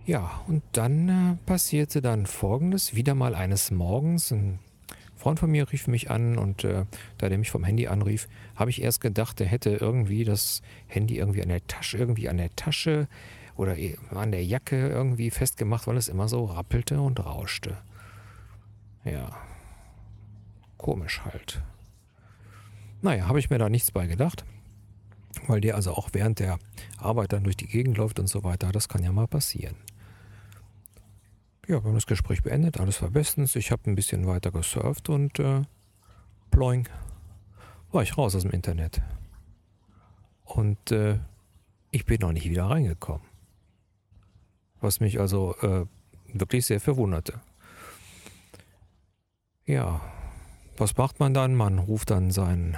Ja, 0.06 0.42
und 0.46 0.62
dann 0.72 1.08
äh, 1.08 1.36
passierte 1.46 2.00
dann 2.00 2.26
Folgendes. 2.26 2.94
Wieder 2.94 3.14
mal 3.14 3.34
eines 3.34 3.70
Morgens, 3.72 4.30
ein 4.30 4.60
Freund 5.16 5.38
von 5.40 5.50
mir 5.50 5.70
rief 5.72 5.86
mich 5.88 6.10
an 6.10 6.38
und 6.38 6.64
äh, 6.64 6.84
da 7.18 7.28
der 7.28 7.38
mich 7.38 7.50
vom 7.50 7.64
Handy 7.64 7.86
anrief, 7.88 8.28
habe 8.54 8.70
ich 8.70 8.82
erst 8.82 9.00
gedacht, 9.00 9.40
er 9.40 9.46
hätte 9.46 9.70
irgendwie 9.70 10.24
das 10.24 10.62
Handy 10.86 11.16
irgendwie 11.16 11.42
an 11.42 11.48
der 11.48 11.66
Tasche, 11.66 11.98
irgendwie 11.98 12.28
an 12.28 12.36
der 12.36 12.54
Tasche 12.54 13.08
oder 13.56 13.76
an 14.10 14.30
der 14.30 14.44
Jacke 14.44 14.88
irgendwie 14.88 15.30
festgemacht, 15.30 15.86
weil 15.86 15.96
es 15.96 16.08
immer 16.08 16.28
so 16.28 16.44
rappelte 16.44 17.00
und 17.00 17.24
rauschte. 17.24 17.78
Ja, 19.04 19.34
komisch 20.76 21.22
halt. 21.24 21.62
Naja, 23.00 23.28
habe 23.28 23.38
ich 23.38 23.50
mir 23.50 23.58
da 23.58 23.68
nichts 23.68 23.90
bei 23.90 24.06
gedacht, 24.06 24.44
weil 25.46 25.60
der 25.60 25.76
also 25.76 25.92
auch 25.92 26.10
während 26.12 26.38
der 26.38 26.58
Arbeit 26.98 27.32
dann 27.32 27.44
durch 27.44 27.56
die 27.56 27.68
Gegend 27.68 27.96
läuft 27.96 28.18
und 28.18 28.26
so 28.26 28.44
weiter. 28.44 28.72
Das 28.72 28.88
kann 28.88 29.02
ja 29.02 29.12
mal 29.12 29.26
passieren. 29.26 29.76
Ja, 31.68 31.82
wir 31.82 31.88
haben 31.88 31.94
das 31.94 32.06
Gespräch 32.06 32.44
beendet, 32.44 32.78
alles 32.78 33.02
war 33.02 33.10
bestens. 33.10 33.56
Ich 33.56 33.72
habe 33.72 33.90
ein 33.90 33.96
bisschen 33.96 34.28
weiter 34.28 34.52
gesurft 34.52 35.08
und 35.08 35.40
äh, 35.40 35.62
ploing, 36.52 36.88
war 37.90 38.04
ich 38.04 38.16
raus 38.16 38.36
aus 38.36 38.42
dem 38.42 38.52
Internet. 38.52 39.02
Und 40.44 40.92
äh, 40.92 41.18
ich 41.90 42.04
bin 42.04 42.20
noch 42.20 42.30
nicht 42.30 42.48
wieder 42.48 42.66
reingekommen. 42.66 43.26
Was 44.80 45.00
mich 45.00 45.18
also 45.18 45.56
äh, 45.56 45.86
wirklich 46.32 46.66
sehr 46.66 46.78
verwunderte. 46.78 47.40
Ja, 49.64 50.00
was 50.76 50.96
macht 50.96 51.18
man 51.18 51.34
dann? 51.34 51.56
Man 51.56 51.80
ruft 51.80 52.10
dann 52.10 52.30
seinen 52.30 52.76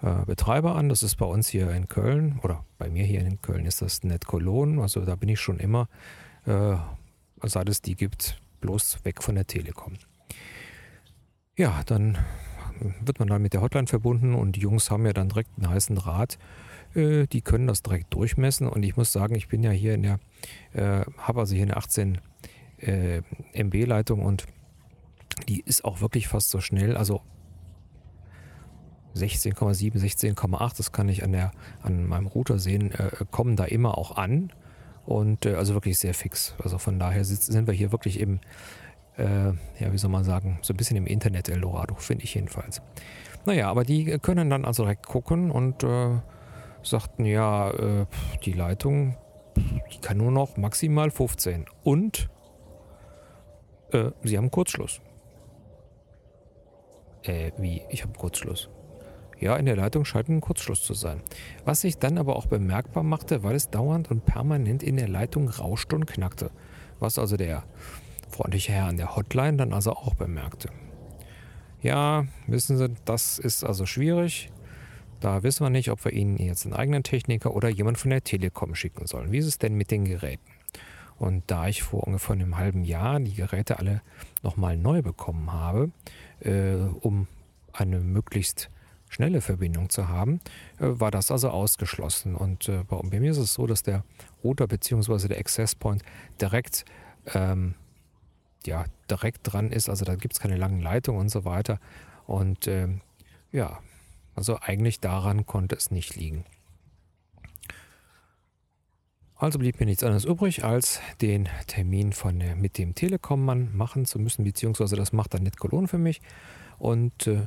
äh, 0.00 0.24
Betreiber 0.26 0.76
an. 0.76 0.88
Das 0.88 1.02
ist 1.02 1.16
bei 1.16 1.26
uns 1.26 1.48
hier 1.48 1.72
in 1.72 1.88
Köln 1.88 2.38
oder 2.44 2.64
bei 2.78 2.88
mir 2.88 3.04
hier 3.04 3.22
in 3.22 3.42
Köln 3.42 3.66
ist 3.66 3.82
das 3.82 4.04
Net 4.04 4.26
Cologne. 4.26 4.80
Also 4.80 5.04
da 5.04 5.16
bin 5.16 5.28
ich 5.28 5.40
schon 5.40 5.58
immer 5.58 5.88
äh, 6.46 6.76
seit 7.42 7.68
es 7.68 7.82
die 7.82 7.94
gibt, 7.94 8.40
bloß 8.60 9.04
weg 9.04 9.22
von 9.22 9.34
der 9.34 9.46
Telekom. 9.46 9.94
Ja, 11.56 11.82
dann 11.86 12.18
wird 13.00 13.18
man 13.18 13.28
dann 13.28 13.42
mit 13.42 13.52
der 13.52 13.60
Hotline 13.60 13.86
verbunden 13.86 14.34
und 14.34 14.56
die 14.56 14.60
Jungs 14.60 14.90
haben 14.90 15.06
ja 15.06 15.12
dann 15.12 15.28
direkt 15.28 15.50
einen 15.56 15.68
heißen 15.68 15.96
Draht. 15.96 16.38
Äh, 16.94 17.26
die 17.26 17.42
können 17.42 17.66
das 17.66 17.82
direkt 17.82 18.12
durchmessen 18.14 18.68
und 18.68 18.82
ich 18.82 18.96
muss 18.96 19.12
sagen, 19.12 19.34
ich 19.34 19.48
bin 19.48 19.62
ja 19.62 19.70
hier 19.70 19.94
in 19.94 20.02
der, 20.02 20.18
äh, 20.72 21.04
habe 21.18 21.40
also 21.40 21.54
hier 21.54 21.62
eine 21.62 21.76
18 21.76 22.18
äh, 22.78 23.22
MB-Leitung 23.52 24.22
und 24.22 24.46
die 25.48 25.60
ist 25.60 25.84
auch 25.84 26.00
wirklich 26.00 26.28
fast 26.28 26.50
so 26.50 26.60
schnell. 26.60 26.96
Also 26.96 27.22
16,7, 29.14 29.98
16,8, 29.98 30.76
das 30.76 30.92
kann 30.92 31.08
ich 31.08 31.22
an, 31.22 31.32
der, 31.32 31.52
an 31.82 32.06
meinem 32.06 32.26
Router 32.26 32.58
sehen, 32.58 32.90
äh, 32.92 33.10
kommen 33.30 33.56
da 33.56 33.64
immer 33.64 33.96
auch 33.96 34.16
an. 34.16 34.52
Und 35.06 35.46
äh, 35.46 35.54
also 35.54 35.74
wirklich 35.74 35.98
sehr 35.98 36.14
fix. 36.14 36.54
Also 36.62 36.78
von 36.78 36.98
daher 36.98 37.24
sind 37.24 37.66
wir 37.66 37.74
hier 37.74 37.92
wirklich 37.92 38.20
im, 38.20 38.40
äh, 39.16 39.48
ja, 39.78 39.92
wie 39.92 39.98
soll 39.98 40.10
man 40.10 40.24
sagen, 40.24 40.58
so 40.62 40.72
ein 40.72 40.76
bisschen 40.76 40.96
im 40.96 41.06
Internet 41.06 41.48
Eldorado, 41.48 41.94
finde 41.96 42.24
ich 42.24 42.34
jedenfalls. 42.34 42.80
Naja, 43.44 43.70
aber 43.70 43.84
die 43.84 44.18
können 44.18 44.48
dann 44.48 44.64
also 44.64 44.84
direkt 44.84 45.06
gucken 45.06 45.50
und 45.50 45.82
äh, 45.82 46.20
sagten, 46.82 47.26
ja, 47.26 47.70
äh, 47.70 48.06
die 48.44 48.52
Leitung, 48.52 49.16
die 49.56 49.98
kann 50.00 50.16
nur 50.16 50.30
noch 50.30 50.56
maximal 50.56 51.10
15. 51.10 51.66
Und 51.82 52.30
äh, 53.92 54.10
sie 54.22 54.38
haben 54.38 54.50
Kurzschluss. 54.50 55.00
Äh, 57.22 57.52
wie? 57.58 57.82
Ich 57.90 58.02
habe 58.02 58.12
Kurzschluss 58.18 58.70
ja, 59.40 59.56
in 59.56 59.66
der 59.66 59.76
Leitung 59.76 60.04
scheint 60.04 60.28
ein 60.28 60.40
Kurzschluss 60.40 60.82
zu 60.82 60.94
sein. 60.94 61.20
Was 61.64 61.80
sich 61.80 61.98
dann 61.98 62.18
aber 62.18 62.36
auch 62.36 62.46
bemerkbar 62.46 63.02
machte, 63.02 63.42
weil 63.42 63.54
es 63.54 63.70
dauernd 63.70 64.10
und 64.10 64.24
permanent 64.24 64.82
in 64.82 64.96
der 64.96 65.08
Leitung 65.08 65.48
rauschte 65.48 65.96
und 65.96 66.06
knackte. 66.06 66.50
Was 67.00 67.18
also 67.18 67.36
der 67.36 67.64
freundliche 68.28 68.72
Herr 68.72 68.86
an 68.86 68.96
der 68.96 69.16
Hotline 69.16 69.56
dann 69.56 69.72
also 69.72 69.92
auch 69.92 70.14
bemerkte. 70.14 70.68
Ja, 71.82 72.26
wissen 72.46 72.78
Sie, 72.78 72.88
das 73.04 73.38
ist 73.38 73.64
also 73.64 73.86
schwierig. 73.86 74.50
Da 75.20 75.42
wissen 75.42 75.64
wir 75.64 75.70
nicht, 75.70 75.90
ob 75.90 76.04
wir 76.04 76.12
Ihnen 76.12 76.38
jetzt 76.38 76.64
einen 76.64 76.74
eigenen 76.74 77.02
Techniker 77.02 77.54
oder 77.54 77.68
jemand 77.68 77.98
von 77.98 78.10
der 78.10 78.24
Telekom 78.24 78.74
schicken 78.74 79.06
sollen. 79.06 79.32
Wie 79.32 79.38
ist 79.38 79.46
es 79.46 79.58
denn 79.58 79.74
mit 79.74 79.90
den 79.90 80.04
Geräten? 80.04 80.50
Und 81.16 81.44
da 81.46 81.68
ich 81.68 81.82
vor 81.82 82.04
ungefähr 82.04 82.34
einem 82.34 82.58
halben 82.58 82.84
Jahr 82.84 83.20
die 83.20 83.34
Geräte 83.34 83.78
alle 83.78 84.02
nochmal 84.42 84.76
neu 84.76 85.02
bekommen 85.02 85.52
habe, 85.52 85.90
äh, 86.40 86.74
um 87.00 87.28
eine 87.72 88.00
möglichst 88.00 88.70
schnelle 89.14 89.40
Verbindung 89.40 89.90
zu 89.90 90.08
haben, 90.08 90.40
äh, 90.78 90.86
war 90.86 91.10
das 91.10 91.30
also 91.30 91.50
ausgeschlossen. 91.50 92.34
Und 92.34 92.68
äh, 92.68 92.84
bei 92.84 93.20
mir 93.20 93.30
ist 93.30 93.38
es 93.38 93.54
so, 93.54 93.66
dass 93.66 93.82
der 93.82 94.04
Router 94.42 94.66
bzw. 94.66 95.28
der 95.28 95.38
Access 95.38 95.74
Point 95.74 96.02
direkt, 96.40 96.84
ähm, 97.32 97.74
ja, 98.66 98.84
direkt 99.10 99.40
dran 99.44 99.70
ist. 99.70 99.88
Also 99.88 100.04
da 100.04 100.16
gibt 100.16 100.34
es 100.34 100.40
keine 100.40 100.56
langen 100.56 100.80
Leitungen 100.80 101.20
und 101.20 101.28
so 101.28 101.44
weiter. 101.44 101.78
Und 102.26 102.66
ähm, 102.66 103.00
ja, 103.52 103.78
also 104.34 104.58
eigentlich 104.60 105.00
daran 105.00 105.46
konnte 105.46 105.76
es 105.76 105.90
nicht 105.90 106.16
liegen. 106.16 106.44
Also 109.36 109.58
blieb 109.58 109.78
mir 109.78 109.86
nichts 109.86 110.02
anderes 110.02 110.24
übrig, 110.24 110.64
als 110.64 111.00
den 111.20 111.48
Termin 111.66 112.12
von 112.12 112.38
der, 112.38 112.56
mit 112.56 112.78
dem 112.78 112.94
Telekom-Mann 112.94 113.76
machen 113.76 114.06
zu 114.06 114.18
müssen, 114.18 114.44
beziehungsweise 114.44 114.96
das 114.96 115.12
macht 115.12 115.34
dann 115.34 115.42
nicht 115.42 115.58
Cologne 115.58 115.86
für 115.86 115.98
mich. 115.98 116.20
Und 116.78 117.26
äh, 117.26 117.46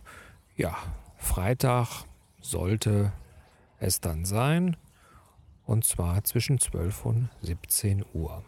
ja, 0.56 0.78
Freitag 1.18 2.06
sollte 2.42 3.12
es 3.80 4.02
dann 4.02 4.26
sein. 4.26 4.78
Und 5.66 5.84
zwar 5.84 6.24
zwischen 6.24 6.60
12 6.60 7.06
und 7.06 7.30
17 7.42 8.06
Uhr. 8.14 8.44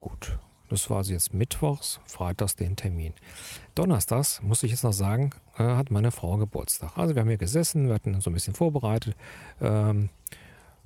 Gut, 0.00 0.38
das 0.68 0.90
war 0.90 0.98
also 0.98 1.12
jetzt 1.12 1.32
Mittwochs, 1.32 2.00
Freitags 2.04 2.56
den 2.56 2.76
Termin. 2.76 3.14
Donnerstags, 3.74 4.42
muss 4.42 4.62
ich 4.62 4.72
jetzt 4.72 4.82
noch 4.82 4.92
sagen, 4.92 5.30
äh, 5.56 5.62
hat 5.62 5.90
meine 5.90 6.10
Frau 6.10 6.36
Geburtstag. 6.36 6.98
Also 6.98 7.14
wir 7.14 7.20
haben 7.20 7.28
hier 7.28 7.38
gesessen, 7.38 7.86
wir 7.86 7.94
hatten 7.94 8.20
so 8.20 8.30
ein 8.30 8.34
bisschen 8.34 8.54
vorbereitet 8.54 9.16
ähm, 9.60 10.08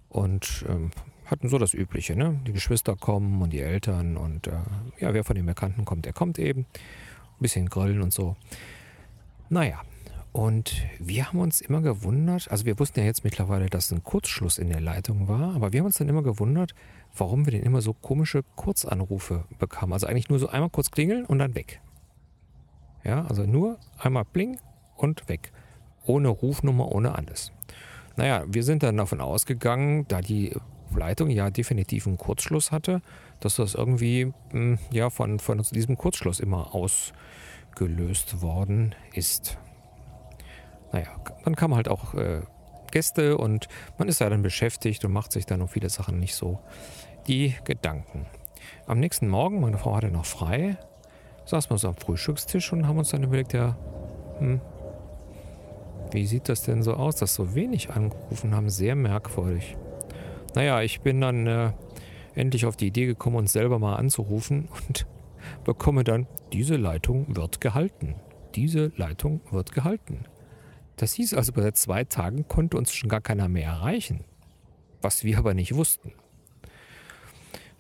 und 0.09 0.65
ähm, 0.69 0.91
hatten 1.27 1.49
so 1.49 1.59
das 1.59 1.73
Übliche. 1.73 2.15
Ne? 2.15 2.41
Die 2.47 2.53
Geschwister 2.53 2.95
kommen 2.97 3.41
und 3.43 3.51
die 3.51 3.61
Eltern 3.61 4.17
und 4.17 4.47
äh, 4.47 4.61
ja, 5.01 5.15
wer 5.15 5.25
von 5.25 5.37
den 5.37 5.47
Bekannten 5.47 5.85
kommt, 5.85 6.05
der 6.05 6.13
kommt 6.13 6.39
eben. 6.39 6.61
Ein 6.61 7.41
bisschen 7.41 7.69
grillen 7.69 8.03
und 8.03 8.13
so. 8.13 8.37
Naja, 9.53 9.83
und 10.33 10.83
wir 10.99 11.29
haben 11.29 11.39
uns 11.39 11.61
immer 11.61 11.83
gewundert, 11.83 12.51
also 12.51 12.65
wir 12.65 12.79
wussten 12.79 13.01
ja 13.01 13.05
jetzt 13.05 13.23
mittlerweile, 13.23 13.67
dass 13.67 13.93
ein 13.93 14.03
Kurzschluss 14.03 14.57
in 14.57 14.71
der 14.71 14.81
Leitung 14.81 15.29
war, 15.29 15.55
aber 15.55 15.75
wir 15.75 15.81
haben 15.81 15.89
uns 15.89 15.99
dann 15.99 16.09
immer 16.09 16.23
gewundert, 16.23 16.75
warum 17.15 17.45
wir 17.45 17.51
denn 17.51 17.63
immer 17.63 17.83
so 17.83 17.93
komische 17.93 18.45
Kurzanrufe 18.57 19.45
bekamen. 19.59 19.93
Also 19.93 20.07
eigentlich 20.07 20.31
nur 20.31 20.39
so 20.39 20.49
einmal 20.49 20.71
kurz 20.71 20.91
klingeln 20.91 21.27
und 21.27 21.39
dann 21.39 21.55
weg. 21.55 21.83
Ja, 23.05 23.27
also 23.27 23.43
nur 23.43 23.77
einmal 23.99 24.25
bling 24.25 24.59
und 24.97 25.29
weg. 25.29 25.53
Ohne 26.07 26.29
Rufnummer, 26.29 26.91
ohne 26.91 27.15
alles. 27.15 27.53
Naja, 28.17 28.45
wir 28.47 28.63
sind 28.63 28.83
dann 28.83 28.97
davon 28.97 29.21
ausgegangen, 29.21 30.07
da 30.09 30.23
die 30.23 30.57
Leitung 30.97 31.29
ja 31.29 31.51
definitiv 31.51 32.07
einen 32.07 32.17
Kurzschluss 32.17 32.73
hatte, 32.73 33.03
dass 33.41 33.57
das 33.57 33.75
irgendwie 33.75 34.33
hm, 34.53 34.79
ja, 34.91 35.11
von, 35.11 35.41
von 35.41 35.61
diesem 35.73 35.99
Kurzschluss 35.99 36.41
immer 36.41 36.75
aus 36.75 37.13
gelöst 37.77 38.43
worden 38.43 38.95
ist. 39.13 39.59
Naja, 40.93 41.09
dann 41.45 41.57
kamen 41.57 41.75
halt 41.75 41.89
auch 41.89 42.15
äh, 42.15 42.43
Gäste 42.91 43.39
und 43.39 43.69
man 43.99 44.09
ist 44.09 44.21
ja 44.21 44.29
dann 44.29 44.43
beschäftigt 44.43 45.05
und 45.05 45.13
macht 45.13 45.33
sich 45.33 45.47
dann 45.47 45.63
um 45.63 45.69
viele 45.69 45.89
Sachen 45.89 46.19
nicht 46.19 46.35
so 46.35 46.61
die 47.27 47.55
Gedanken. 47.65 48.27
Am 48.87 49.01
nächsten 49.01 49.29
Morgen, 49.29 49.61
meine 49.61 49.79
Frau 49.79 49.97
hatte 49.97 50.11
noch 50.11 50.27
frei, 50.27 50.77
saßen 51.47 51.71
wir 51.71 51.79
so 51.79 51.89
am 51.89 51.97
Frühstückstisch 51.97 52.73
und 52.73 52.87
haben 52.87 52.99
uns 52.99 53.11
dann 53.11 53.25
überlegt, 53.25 53.53
ja, 53.53 53.77
hm, 54.39 54.61
wie 56.13 56.27
sieht 56.27 56.49
das 56.49 56.63
denn 56.63 56.83
so 56.83 56.95
aus, 56.95 57.17
dass 57.17 57.35
so 57.35 57.55
wenig 57.55 57.91
angerufen 57.91 58.55
haben? 58.55 58.69
Sehr 58.69 58.95
merkwürdig. 58.95 59.77
Naja, 60.55 60.83
ich 60.83 61.01
bin 61.01 61.21
dann 61.21 61.47
äh, 61.47 61.73
endlich 62.35 62.67
auf 62.67 62.77
die 62.77 62.89
Idee 62.89 63.07
gekommen, 63.07 63.37
uns 63.37 63.53
selber 63.53 63.79
mal 63.79 63.97
anzurufen 63.97 64.69
und 64.89 65.07
bekomme 65.65 66.05
dann, 66.05 66.27
diese 66.53 66.77
Leitung 66.77 67.37
wird 67.37 67.61
gehalten. 67.61 68.15
Diese 68.55 68.93
Leitung 68.97 69.41
wird 69.51 69.73
gehalten. 69.73 70.25
Das 70.97 71.15
hieß 71.15 71.35
also, 71.35 71.53
bei 71.53 71.71
zwei 71.73 72.05
Tagen 72.05 72.47
konnte 72.49 72.77
uns 72.77 72.93
schon 72.93 73.09
gar 73.09 73.21
keiner 73.21 73.49
mehr 73.49 73.69
erreichen. 73.69 74.25
Was 75.01 75.25
wir 75.25 75.39
aber 75.39 75.55
nicht 75.55 75.75
wussten. 75.75 76.13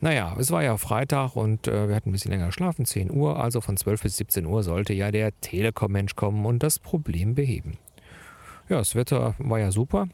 Naja, 0.00 0.34
es 0.36 0.50
war 0.50 0.64
ja 0.64 0.76
Freitag 0.78 1.36
und 1.36 1.68
äh, 1.68 1.88
wir 1.88 1.94
hatten 1.94 2.08
ein 2.08 2.12
bisschen 2.12 2.32
länger 2.32 2.46
geschlafen, 2.46 2.84
10 2.84 3.12
Uhr, 3.12 3.38
also 3.38 3.60
von 3.60 3.76
12 3.76 4.02
bis 4.02 4.16
17 4.16 4.46
Uhr 4.46 4.64
sollte 4.64 4.92
ja 4.92 5.12
der 5.12 5.30
Telekom-Mensch 5.40 6.16
kommen 6.16 6.44
und 6.44 6.64
das 6.64 6.80
Problem 6.80 7.36
beheben. 7.36 7.78
Ja, 8.68 8.78
das 8.78 8.96
Wetter 8.96 9.36
war 9.38 9.60
ja 9.60 9.70
super, 9.70 10.08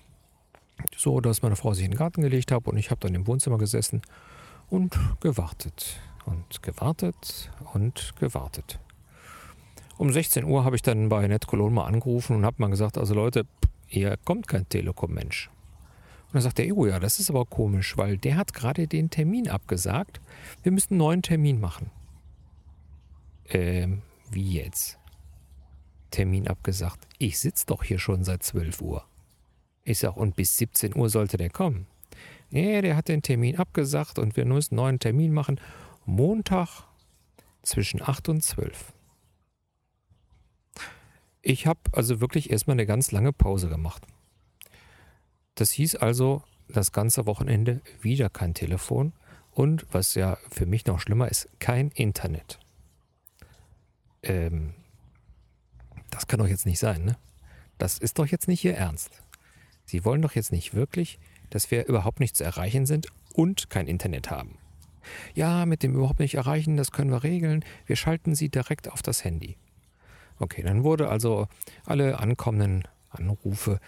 so 0.94 1.22
dass 1.22 1.40
meine 1.40 1.56
Frau 1.56 1.72
sich 1.72 1.86
in 1.86 1.92
den 1.92 1.96
Garten 1.96 2.20
gelegt 2.20 2.52
hat 2.52 2.66
und 2.66 2.76
ich 2.76 2.90
habe 2.90 3.00
dann 3.00 3.14
im 3.14 3.26
Wohnzimmer 3.26 3.56
gesessen 3.56 4.02
und 4.68 4.98
gewartet 5.20 5.98
und 6.28 6.62
gewartet 6.62 7.50
und 7.72 8.14
gewartet. 8.18 8.78
Um 9.96 10.12
16 10.12 10.44
Uhr 10.44 10.64
habe 10.64 10.76
ich 10.76 10.82
dann 10.82 11.08
bei 11.08 11.26
NetCologne 11.26 11.74
mal 11.74 11.86
angerufen 11.86 12.36
und 12.36 12.44
habe 12.44 12.56
mal 12.58 12.68
gesagt, 12.68 12.98
also 12.98 13.14
Leute, 13.14 13.46
hier 13.86 14.16
kommt 14.24 14.46
kein 14.46 14.68
Telekom-Mensch. 14.68 15.50
Und 16.26 16.34
dann 16.34 16.42
sagt 16.42 16.58
der 16.58 16.66
Ego, 16.66 16.86
ja, 16.86 17.00
das 17.00 17.18
ist 17.18 17.30
aber 17.30 17.46
komisch, 17.46 17.96
weil 17.96 18.18
der 18.18 18.36
hat 18.36 18.52
gerade 18.52 18.86
den 18.86 19.10
Termin 19.10 19.48
abgesagt. 19.48 20.20
Wir 20.62 20.72
müssen 20.72 20.94
einen 20.94 20.98
neuen 20.98 21.22
Termin 21.22 21.58
machen. 21.58 21.90
Ähm, 23.48 24.02
wie 24.30 24.52
jetzt? 24.52 24.98
Termin 26.10 26.46
abgesagt. 26.46 27.06
Ich 27.18 27.38
sitze 27.38 27.66
doch 27.66 27.82
hier 27.82 27.98
schon 27.98 28.24
seit 28.24 28.42
12 28.42 28.80
Uhr. 28.82 29.04
Ich 29.84 29.98
sag, 29.98 30.16
und 30.16 30.36
bis 30.36 30.56
17 30.58 30.94
Uhr 30.94 31.08
sollte 31.08 31.38
der 31.38 31.50
kommen. 31.50 31.86
Nee, 32.50 32.82
der 32.82 32.96
hat 32.96 33.08
den 33.08 33.22
Termin 33.22 33.56
abgesagt 33.56 34.18
und 34.18 34.36
wir 34.36 34.44
müssen 34.44 34.74
einen 34.74 34.84
neuen 34.84 34.98
Termin 34.98 35.32
machen. 35.32 35.60
Montag 36.08 36.84
zwischen 37.60 38.00
8 38.00 38.30
und 38.30 38.42
12. 38.42 38.94
Ich 41.42 41.66
habe 41.66 41.80
also 41.92 42.22
wirklich 42.22 42.48
erstmal 42.50 42.76
eine 42.76 42.86
ganz 42.86 43.12
lange 43.12 43.34
Pause 43.34 43.68
gemacht. 43.68 44.06
Das 45.54 45.70
hieß 45.70 45.96
also, 45.96 46.42
das 46.66 46.92
ganze 46.92 47.26
Wochenende 47.26 47.82
wieder 48.00 48.30
kein 48.30 48.54
Telefon 48.54 49.12
und, 49.50 49.86
was 49.92 50.14
ja 50.14 50.38
für 50.50 50.64
mich 50.64 50.86
noch 50.86 50.98
schlimmer 50.98 51.28
ist, 51.28 51.46
kein 51.58 51.90
Internet. 51.90 52.58
Ähm, 54.22 54.72
das 56.08 56.26
kann 56.26 56.40
doch 56.40 56.48
jetzt 56.48 56.64
nicht 56.64 56.78
sein, 56.78 57.04
ne? 57.04 57.18
Das 57.76 57.98
ist 57.98 58.18
doch 58.18 58.26
jetzt 58.26 58.48
nicht 58.48 58.64
Ihr 58.64 58.74
Ernst. 58.74 59.22
Sie 59.84 60.06
wollen 60.06 60.22
doch 60.22 60.34
jetzt 60.34 60.52
nicht 60.52 60.72
wirklich, 60.72 61.18
dass 61.50 61.70
wir 61.70 61.86
überhaupt 61.86 62.18
nicht 62.18 62.34
zu 62.34 62.44
erreichen 62.44 62.86
sind 62.86 63.08
und 63.34 63.68
kein 63.68 63.86
Internet 63.86 64.30
haben. 64.30 64.58
Ja, 65.34 65.66
mit 65.66 65.82
dem 65.82 65.94
überhaupt 65.94 66.20
nicht 66.20 66.34
erreichen, 66.34 66.76
das 66.76 66.92
können 66.92 67.10
wir 67.10 67.22
regeln. 67.22 67.64
Wir 67.86 67.96
schalten 67.96 68.34
Sie 68.34 68.48
direkt 68.48 68.90
auf 68.90 69.02
das 69.02 69.24
Handy. 69.24 69.56
Okay, 70.38 70.62
dann 70.62 70.84
wurde 70.84 71.08
also 71.08 71.48
alle 71.84 72.18
ankommenden 72.20 72.84
Anrufe 73.10 73.80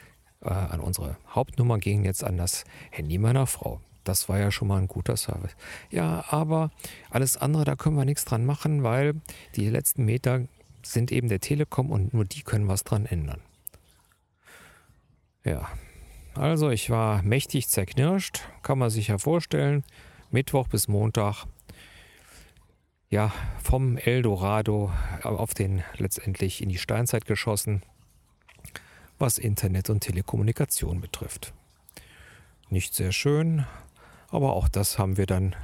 äh, 0.42 0.48
an 0.48 0.80
unsere 0.80 1.16
Hauptnummer 1.28 1.78
gingen 1.78 2.04
jetzt 2.04 2.24
an 2.24 2.36
das 2.36 2.64
Handy 2.90 3.18
meiner 3.18 3.46
Frau. 3.46 3.80
Das 4.04 4.28
war 4.28 4.38
ja 4.38 4.50
schon 4.50 4.68
mal 4.68 4.78
ein 4.78 4.88
guter 4.88 5.16
Service. 5.16 5.54
Ja, 5.90 6.24
aber 6.28 6.70
alles 7.10 7.36
andere, 7.36 7.64
da 7.64 7.76
können 7.76 7.96
wir 7.96 8.04
nichts 8.04 8.24
dran 8.24 8.46
machen, 8.46 8.82
weil 8.82 9.20
die 9.56 9.68
letzten 9.68 10.04
Meter 10.04 10.46
sind 10.82 11.12
eben 11.12 11.28
der 11.28 11.40
Telekom 11.40 11.90
und 11.90 12.14
nur 12.14 12.24
die 12.24 12.42
können 12.42 12.66
was 12.66 12.84
dran 12.84 13.06
ändern. 13.06 13.42
Ja, 15.44 15.68
also 16.34 16.70
ich 16.70 16.90
war 16.90 17.22
mächtig 17.22 17.68
zerknirscht, 17.68 18.42
kann 18.62 18.78
man 18.78 18.90
sich 18.90 19.08
ja 19.08 19.18
vorstellen. 19.18 19.84
Mittwoch 20.30 20.68
bis 20.68 20.88
Montag, 20.88 21.46
ja, 23.08 23.32
vom 23.62 23.96
Eldorado 23.96 24.92
auf 25.22 25.54
den 25.54 25.82
letztendlich 25.96 26.62
in 26.62 26.68
die 26.68 26.78
Steinzeit 26.78 27.24
geschossen 27.24 27.82
was 29.20 29.38
Internet 29.38 29.90
und 29.90 30.00
Telekommunikation 30.00 31.00
betrifft. 31.00 31.52
Nicht 32.70 32.94
sehr 32.94 33.12
schön, 33.12 33.66
aber 34.30 34.54
auch 34.54 34.68
das 34.68 34.98
haben 34.98 35.16
wir 35.16 35.26
dann 35.26 35.54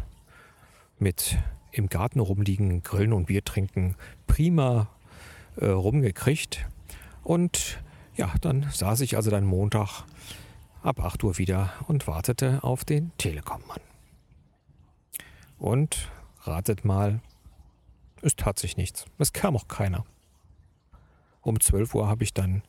mit 0.99 1.38
im 1.73 1.88
Garten 1.88 2.21
rumliegen, 2.21 2.83
Grillen 2.83 3.12
und 3.12 3.27
Bier 3.27 3.45
trinken 3.45 3.97
prima 4.27 4.88
äh, 5.57 5.67
rumgekriegt. 5.67 6.67
Und 7.23 7.83
ja, 8.14 8.33
dann 8.41 8.69
saß 8.71 9.01
ich 9.01 9.17
also 9.17 9.31
dann 9.31 9.45
Montag 9.45 10.05
ab 10.83 11.01
8 11.01 11.25
Uhr 11.25 11.38
wieder 11.38 11.73
und 11.87 12.07
wartete 12.07 12.62
auf 12.62 12.85
den 12.85 13.12
Telekom-Mann. 13.19 13.86
Und 15.59 16.11
ratet 16.42 16.85
mal, 16.85 17.21
es 18.23 18.37
tat 18.37 18.59
sich 18.59 18.77
nichts. 18.77 19.07
Es 19.19 19.33
kam 19.33 19.57
auch 19.57 19.69
keiner. 19.69 20.05
Um 21.42 21.61
12 21.61 21.95
Uhr 21.95 22.09
habe 22.09 22.25
ich 22.25 22.35
dann 22.35 22.62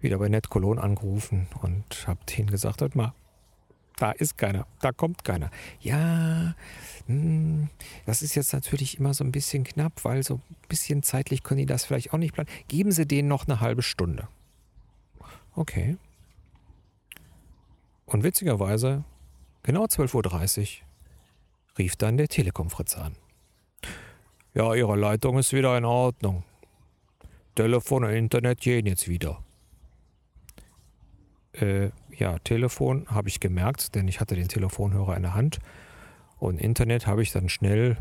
wieder 0.00 0.18
bei 0.18 0.28
Net 0.28 0.48
Cologne 0.48 0.82
angerufen 0.82 1.48
und 1.62 2.06
habe 2.06 2.20
denen 2.24 2.50
gesagt, 2.50 2.80
hört 2.80 2.94
mal, 2.96 3.14
da 3.96 4.12
ist 4.12 4.36
keiner, 4.36 4.66
da 4.80 4.92
kommt 4.92 5.24
keiner. 5.24 5.50
Ja, 5.80 6.54
hm, 7.06 7.68
das 8.04 8.22
ist 8.22 8.34
jetzt 8.34 8.52
natürlich 8.52 8.98
immer 8.98 9.14
so 9.14 9.24
ein 9.24 9.32
bisschen 9.32 9.64
knapp, 9.64 10.04
weil 10.04 10.22
so 10.22 10.34
ein 10.34 10.42
bisschen 10.68 11.02
zeitlich 11.02 11.42
können 11.42 11.58
die 11.58 11.66
das 11.66 11.84
vielleicht 11.84 12.12
auch 12.12 12.18
nicht 12.18 12.34
planen. 12.34 12.50
Geben 12.68 12.92
Sie 12.92 13.06
denen 13.06 13.28
noch 13.28 13.46
eine 13.46 13.60
halbe 13.60 13.82
Stunde. 13.82 14.28
Okay. 15.54 15.96
Und 18.04 18.22
witzigerweise, 18.22 19.04
genau 19.62 19.84
12.30 19.84 20.60
Uhr, 20.60 20.85
rief 21.78 21.96
dann 21.96 22.16
der 22.16 22.28
Telekom-Fritz 22.28 22.96
an. 22.96 23.16
Ja, 24.54 24.74
Ihre 24.74 24.96
Leitung 24.96 25.38
ist 25.38 25.52
wieder 25.52 25.76
in 25.76 25.84
Ordnung. 25.84 26.44
Telefon 27.54 28.04
und 28.04 28.10
Internet 28.10 28.60
gehen 28.60 28.86
jetzt 28.86 29.08
wieder. 29.08 29.42
Äh, 31.52 31.90
ja, 32.16 32.38
Telefon 32.38 33.06
habe 33.08 33.28
ich 33.28 33.40
gemerkt, 33.40 33.94
denn 33.94 34.08
ich 34.08 34.20
hatte 34.20 34.34
den 34.34 34.48
Telefonhörer 34.48 35.16
in 35.16 35.22
der 35.22 35.34
Hand. 35.34 35.58
Und 36.38 36.58
Internet 36.58 37.06
habe 37.06 37.22
ich 37.22 37.32
dann 37.32 37.48
schnell 37.48 37.96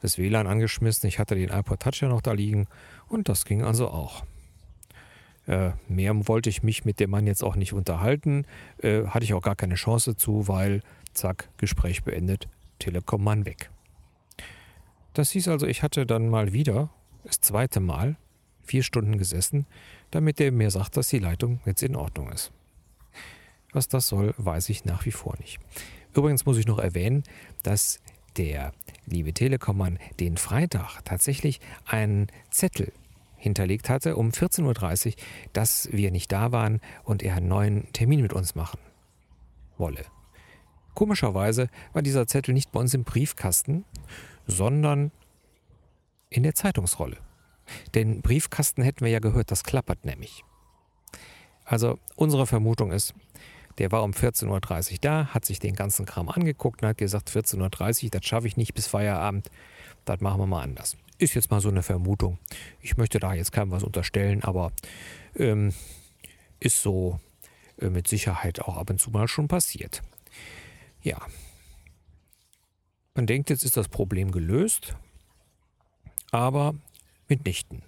das 0.00 0.18
WLAN 0.18 0.46
angeschmissen. 0.46 1.08
Ich 1.08 1.18
hatte 1.18 1.34
den 1.34 1.50
iPod 1.50 1.80
Touch 1.80 2.00
ja 2.00 2.08
noch 2.08 2.22
da 2.22 2.32
liegen 2.32 2.66
und 3.08 3.28
das 3.28 3.44
ging 3.44 3.62
also 3.62 3.88
auch. 3.88 4.24
Äh, 5.46 5.70
mehr 5.88 6.14
wollte 6.26 6.50
ich 6.50 6.62
mich 6.62 6.84
mit 6.84 7.00
dem 7.00 7.10
Mann 7.10 7.26
jetzt 7.26 7.44
auch 7.44 7.56
nicht 7.56 7.72
unterhalten. 7.72 8.46
Äh, 8.78 9.06
hatte 9.06 9.24
ich 9.24 9.34
auch 9.34 9.42
gar 9.42 9.56
keine 9.56 9.74
Chance 9.74 10.16
zu, 10.16 10.48
weil 10.48 10.82
zack, 11.12 11.48
Gespräch 11.56 12.02
beendet, 12.02 12.48
Telekom-Mann 12.78 13.46
weg. 13.46 13.70
Das 15.14 15.30
hieß 15.30 15.48
also, 15.48 15.66
ich 15.66 15.82
hatte 15.82 16.06
dann 16.06 16.28
mal 16.28 16.52
wieder, 16.52 16.90
das 17.24 17.40
zweite 17.40 17.80
Mal, 17.80 18.16
vier 18.62 18.82
Stunden 18.82 19.18
gesessen, 19.18 19.66
damit 20.10 20.38
der 20.38 20.52
mir 20.52 20.70
sagt, 20.70 20.96
dass 20.96 21.08
die 21.08 21.18
Leitung 21.18 21.60
jetzt 21.64 21.82
in 21.82 21.96
Ordnung 21.96 22.30
ist. 22.30 22.52
Was 23.72 23.88
das 23.88 24.08
soll, 24.08 24.34
weiß 24.36 24.68
ich 24.68 24.84
nach 24.84 25.04
wie 25.06 25.12
vor 25.12 25.34
nicht. 25.38 25.58
Übrigens 26.14 26.46
muss 26.46 26.58
ich 26.58 26.66
noch 26.66 26.78
erwähnen, 26.78 27.22
dass 27.62 28.00
der 28.36 28.72
liebe 29.06 29.32
Telekom-Mann 29.32 29.98
den 30.20 30.36
Freitag 30.36 31.02
tatsächlich 31.04 31.60
einen 31.86 32.26
Zettel 32.50 32.92
hinterlegt 33.36 33.88
hatte 33.88 34.16
um 34.16 34.30
14.30 34.30 35.06
Uhr, 35.06 35.12
dass 35.52 35.88
wir 35.92 36.10
nicht 36.10 36.32
da 36.32 36.52
waren 36.52 36.80
und 37.04 37.22
er 37.22 37.36
einen 37.36 37.48
neuen 37.48 37.92
Termin 37.92 38.22
mit 38.22 38.32
uns 38.32 38.54
machen 38.54 38.78
wolle. 39.78 40.04
Komischerweise 40.96 41.68
war 41.92 42.00
dieser 42.00 42.26
Zettel 42.26 42.54
nicht 42.54 42.72
bei 42.72 42.80
uns 42.80 42.94
im 42.94 43.04
Briefkasten, 43.04 43.84
sondern 44.46 45.12
in 46.30 46.42
der 46.42 46.54
Zeitungsrolle. 46.54 47.18
Den 47.94 48.22
Briefkasten 48.22 48.80
hätten 48.80 49.04
wir 49.04 49.12
ja 49.12 49.18
gehört, 49.18 49.50
das 49.50 49.62
klappert 49.62 50.06
nämlich. 50.06 50.42
Also 51.66 51.98
unsere 52.14 52.46
Vermutung 52.46 52.92
ist, 52.92 53.12
der 53.76 53.92
war 53.92 54.04
um 54.04 54.12
14.30 54.12 54.92
Uhr 54.92 54.98
da, 55.02 55.26
hat 55.34 55.44
sich 55.44 55.58
den 55.58 55.74
ganzen 55.74 56.06
Kram 56.06 56.30
angeguckt 56.30 56.80
und 56.80 56.88
hat 56.88 56.96
gesagt, 56.96 57.28
14.30 57.30 58.04
Uhr, 58.04 58.10
das 58.10 58.24
schaffe 58.24 58.46
ich 58.46 58.56
nicht 58.56 58.72
bis 58.72 58.86
Feierabend, 58.86 59.50
das 60.06 60.20
machen 60.20 60.40
wir 60.40 60.46
mal 60.46 60.62
anders. 60.62 60.96
Ist 61.18 61.34
jetzt 61.34 61.50
mal 61.50 61.60
so 61.60 61.68
eine 61.68 61.82
Vermutung. 61.82 62.38
Ich 62.80 62.96
möchte 62.96 63.18
da 63.18 63.34
jetzt 63.34 63.52
keinem 63.52 63.70
was 63.70 63.82
unterstellen, 63.82 64.42
aber 64.44 64.72
ähm, 65.34 65.74
ist 66.58 66.80
so 66.80 67.20
äh, 67.82 67.90
mit 67.90 68.08
Sicherheit 68.08 68.62
auch 68.62 68.78
ab 68.78 68.88
und 68.88 68.98
zu 68.98 69.10
mal 69.10 69.28
schon 69.28 69.46
passiert. 69.46 70.02
Ja. 71.06 71.18
Man 73.14 73.28
denkt, 73.28 73.48
jetzt 73.48 73.62
ist 73.62 73.76
das 73.76 73.86
Problem 73.86 74.32
gelöst, 74.32 74.96
aber 76.32 76.74
mitnichten. 77.28 77.82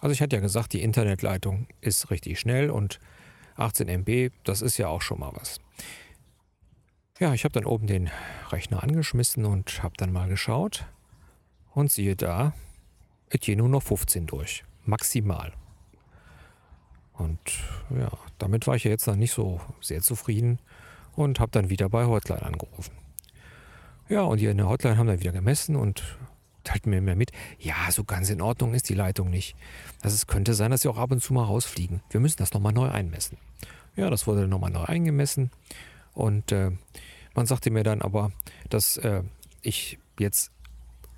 Also 0.00 0.12
ich 0.12 0.20
hatte 0.20 0.34
ja 0.34 0.42
gesagt, 0.42 0.72
die 0.72 0.82
Internetleitung 0.82 1.68
ist 1.80 2.10
richtig 2.10 2.40
schnell 2.40 2.68
und 2.68 2.98
18 3.54 3.86
MB, 3.86 4.32
das 4.42 4.60
ist 4.60 4.76
ja 4.76 4.88
auch 4.88 5.02
schon 5.02 5.20
mal 5.20 5.30
was. 5.36 5.60
Ja, 7.20 7.32
ich 7.32 7.44
habe 7.44 7.52
dann 7.52 7.64
oben 7.64 7.86
den 7.86 8.10
Rechner 8.50 8.82
angeschmissen 8.82 9.44
und 9.44 9.84
habe 9.84 9.94
dann 9.96 10.12
mal 10.12 10.28
geschaut. 10.28 10.84
Und 11.74 11.92
siehe 11.92 12.16
da, 12.16 12.54
es 13.28 13.38
geht 13.38 13.56
nur 13.56 13.68
noch 13.68 13.84
15 13.84 14.26
durch. 14.26 14.64
Maximal. 14.84 15.52
Und 17.12 17.38
ja, 17.96 18.10
damit 18.38 18.66
war 18.66 18.74
ich 18.74 18.82
ja 18.82 18.90
jetzt 18.90 19.06
noch 19.06 19.14
nicht 19.14 19.32
so 19.32 19.60
sehr 19.80 20.02
zufrieden 20.02 20.58
und 21.14 21.40
habe 21.40 21.50
dann 21.52 21.70
wieder 21.70 21.88
bei 21.88 22.06
Hotline 22.06 22.42
angerufen. 22.42 22.92
Ja, 24.08 24.22
und 24.22 24.40
die 24.40 24.46
in 24.46 24.56
der 24.56 24.68
Hotline 24.68 24.96
haben 24.96 25.06
dann 25.06 25.20
wieder 25.20 25.32
gemessen 25.32 25.76
und 25.76 26.02
teilten 26.64 26.90
mir 26.90 27.00
mehr 27.00 27.16
mit. 27.16 27.32
Ja, 27.58 27.90
so 27.90 28.04
ganz 28.04 28.30
in 28.30 28.40
Ordnung 28.40 28.74
ist 28.74 28.88
die 28.88 28.94
Leitung 28.94 29.30
nicht. 29.30 29.56
Also 30.02 30.14
es 30.14 30.26
könnte 30.26 30.54
sein, 30.54 30.70
dass 30.70 30.82
sie 30.82 30.88
auch 30.88 30.98
ab 30.98 31.10
und 31.10 31.22
zu 31.22 31.32
mal 31.32 31.44
rausfliegen. 31.44 32.02
Wir 32.10 32.20
müssen 32.20 32.38
das 32.38 32.52
nochmal 32.52 32.72
neu 32.72 32.88
einmessen. 32.88 33.38
Ja, 33.96 34.10
das 34.10 34.26
wurde 34.26 34.48
nochmal 34.48 34.70
neu 34.70 34.84
eingemessen. 34.84 35.50
Und 36.14 36.52
äh, 36.52 36.70
man 37.34 37.46
sagte 37.46 37.70
mir 37.70 37.82
dann 37.82 38.02
aber, 38.02 38.32
dass 38.68 38.96
äh, 38.98 39.22
ich 39.62 39.98
jetzt 40.18 40.50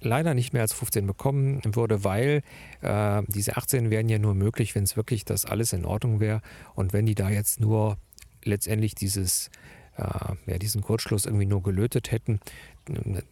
leider 0.00 0.35
nicht 0.35 0.52
mehr 0.52 0.62
als 0.62 0.72
15 0.72 1.07
bekommen 1.07 1.61
würde, 1.64 2.04
weil 2.04 2.42
äh, 2.83 3.22
diese 3.28 3.57
18 3.57 3.90
wären 3.90 4.09
ja 4.09 4.18
nur 4.18 4.35
möglich, 4.35 4.74
wenn 4.74 4.85
es 4.85 4.96
wirklich 4.96 5.24
das 5.24 5.46
alles 5.46 5.72
in 5.72 5.85
Ordnung 5.85 6.20
wäre. 6.20 6.42
Und 6.74 6.92
wenn 6.92 7.07
die 7.07 7.14
da 7.14 7.30
jetzt 7.30 7.61
nur 7.61 7.96
letztendlich 8.42 8.94
dieses, 8.94 9.50
ja, 9.96 10.59
diesen 10.59 10.83
Kurzschluss 10.83 11.26
irgendwie 11.26 11.46
nur 11.46 11.62
gelötet 11.62 12.11
hätten, 12.11 12.40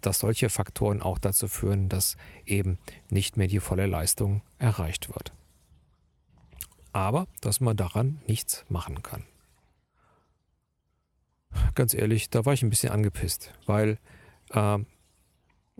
dass 0.01 0.21
solche 0.21 0.49
Faktoren 0.49 1.03
auch 1.03 1.19
dazu 1.19 1.49
führen, 1.49 1.89
dass 1.89 2.17
eben 2.47 2.79
nicht 3.11 3.37
mehr 3.37 3.49
die 3.49 3.61
volle 3.61 3.87
Leistung 3.87 4.43
erreicht 4.59 5.09
wird. 5.09 5.33
Aber 6.93 7.27
dass 7.41 7.61
man 7.61 7.77
daran 7.77 8.21
nichts 8.27 8.65
machen 8.69 9.03
kann. 9.03 9.25
Ganz 11.75 11.95
ehrlich, 11.95 12.31
da 12.31 12.45
war 12.47 12.53
ich 12.53 12.63
ein 12.63 12.71
bisschen 12.71 12.93
angepisst, 12.93 13.53
weil 13.67 13.99
äh, 14.51 14.79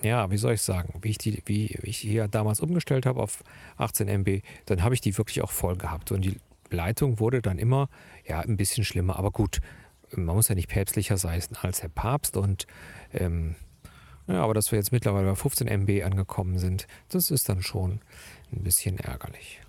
ja, 0.03 0.31
wie 0.31 0.37
soll 0.37 0.55
ich 0.55 0.63
sagen, 0.63 0.99
wie 1.03 1.11
ich, 1.11 1.19
die, 1.19 1.43
wie 1.47 1.67
ich 1.83 1.99
hier 1.99 2.29
damals 2.29 2.61
umgestellt 2.61 3.07
habe 3.07 3.21
auf 3.21 3.43
18 3.77 4.09
MB, 4.09 4.43
dann 4.67 4.83
habe 4.83 4.95
ich 4.95 5.01
die 5.01 5.17
wirklich 5.17 5.43
auch 5.43 5.51
voll 5.51 5.77
gehabt. 5.77 6.13
Und 6.13 6.23
die 6.23 6.37
Leitung 6.71 7.21
wurde 7.21 7.43
dann 7.43 7.59
immer 7.59 7.89
ja, 8.27 8.41
ein 8.41 8.57
bisschen 8.57 8.85
schlimmer. 8.85 9.17
Aber 9.17 9.31
gut, 9.31 9.61
man 10.17 10.37
muss 10.37 10.49
ja 10.49 10.55
nicht 10.55 10.69
päpstlicher 10.69 11.17
sein 11.17 11.43
als 11.61 11.81
der 11.81 11.89
Papst. 11.89 12.37
Und 12.37 12.67
ähm, 13.13 13.57
ja, 14.27 14.43
aber 14.43 14.55
dass 14.55 14.73
wir 14.73 14.79
jetzt 14.79 14.93
mittlerweile 14.93 15.29
bei 15.29 15.35
15 15.35 15.67
MB 15.67 16.05
angekommen 16.05 16.59
sind, 16.59 16.87
das 17.09 17.31
ist 17.31 17.49
dann 17.49 17.63
schon 17.63 18.01
ein 18.53 18.63
bisschen 18.63 18.99
ärgerlich. 18.99 19.61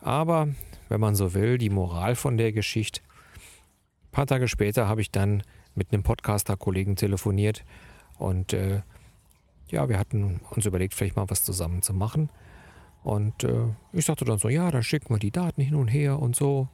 Aber 0.00 0.48
wenn 0.88 1.00
man 1.00 1.14
so 1.14 1.34
will, 1.34 1.58
die 1.58 1.70
Moral 1.70 2.14
von 2.14 2.36
der 2.36 2.52
Geschichte. 2.52 3.00
Ein 3.00 4.12
paar 4.12 4.26
Tage 4.26 4.48
später 4.48 4.88
habe 4.88 5.00
ich 5.00 5.10
dann 5.10 5.42
mit 5.74 5.92
einem 5.92 6.02
Podcaster-Kollegen 6.02 6.96
telefoniert 6.96 7.64
und 8.18 8.52
äh, 8.52 8.82
ja, 9.70 9.88
wir 9.88 9.98
hatten 9.98 10.40
uns 10.50 10.66
überlegt, 10.66 10.94
vielleicht 10.94 11.16
mal 11.16 11.28
was 11.28 11.44
zusammen 11.44 11.82
zu 11.82 11.92
machen. 11.92 12.30
Und 13.02 13.44
äh, 13.44 13.66
ich 13.92 14.06
sagte 14.06 14.24
dann 14.24 14.38
so, 14.38 14.48
ja, 14.48 14.70
dann 14.70 14.82
schicken 14.82 15.14
wir 15.14 15.18
die 15.18 15.30
Daten 15.30 15.60
hin 15.60 15.74
und 15.74 15.88
her 15.88 16.18
und 16.18 16.34
so. 16.34 16.68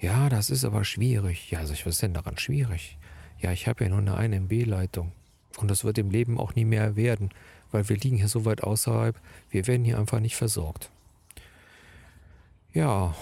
Ja, 0.00 0.28
das 0.28 0.50
ist 0.50 0.64
aber 0.64 0.84
schwierig. 0.84 1.50
Ja, 1.50 1.58
also 1.60 1.72
was 1.72 1.86
ist 1.86 2.02
denn 2.02 2.14
daran 2.14 2.38
schwierig? 2.38 2.98
Ja, 3.38 3.52
ich 3.52 3.66
habe 3.66 3.84
ja 3.84 3.90
nur 3.90 3.98
eine 3.98 4.16
1 4.16 4.34
MB-Leitung. 4.34 5.12
Und 5.58 5.68
das 5.68 5.84
wird 5.84 5.98
im 5.98 6.10
Leben 6.10 6.38
auch 6.38 6.54
nie 6.54 6.64
mehr 6.64 6.94
werden, 6.94 7.30
weil 7.72 7.88
wir 7.88 7.96
liegen 7.96 8.16
hier 8.16 8.28
so 8.28 8.44
weit 8.44 8.62
außerhalb, 8.62 9.20
wir 9.50 9.66
werden 9.66 9.84
hier 9.84 9.98
einfach 9.98 10.20
nicht 10.20 10.36
versorgt. 10.36 10.90
Ja, 12.72 13.14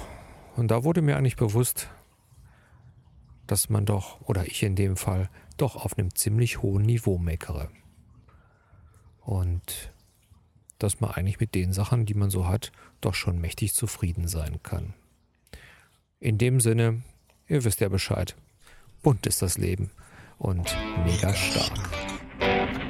und 0.57 0.71
da 0.71 0.85
wurde 0.85 1.01
mir 1.03 1.17
eigentlich 1.17 1.37
bewusst, 1.37 1.89
dass 3.47 3.71
man 3.71 3.87
doch, 3.87 4.21
oder 4.23 4.47
ich 4.47 4.63
in 4.63 4.77
dem 4.77 4.97
Fall, 4.97 5.31
doch 5.57 5.77
auf 5.77 5.97
einem 5.97 6.15
ziemlich 6.15 6.61
hohen 6.61 6.83
Niveau 6.83 7.17
meckere. 7.17 7.71
Und 9.23 9.93
dass 10.79 11.01
man 11.01 11.13
eigentlich 11.13 11.41
mit 11.41 11.55
den 11.55 11.73
Sachen, 11.73 12.05
die 12.05 12.15
man 12.15 12.29
so 12.29 12.47
hat, 12.47 12.71
doch 13.01 13.15
schon 13.15 13.41
mächtig 13.41 13.73
zufrieden 13.73 14.29
sein 14.29 14.63
kann. 14.63 14.95
In 16.19 16.39
dem 16.39 16.61
Sinne, 16.61 17.03
ihr 17.47 17.65
wisst 17.65 17.81
ja 17.81 17.91
Bescheid. 17.91 18.35
Bunt 19.03 19.27
ist 19.27 19.43
das 19.43 19.59
Leben 19.59 19.91
und 20.39 20.75
mega 21.05 21.35
stark. 21.35 22.86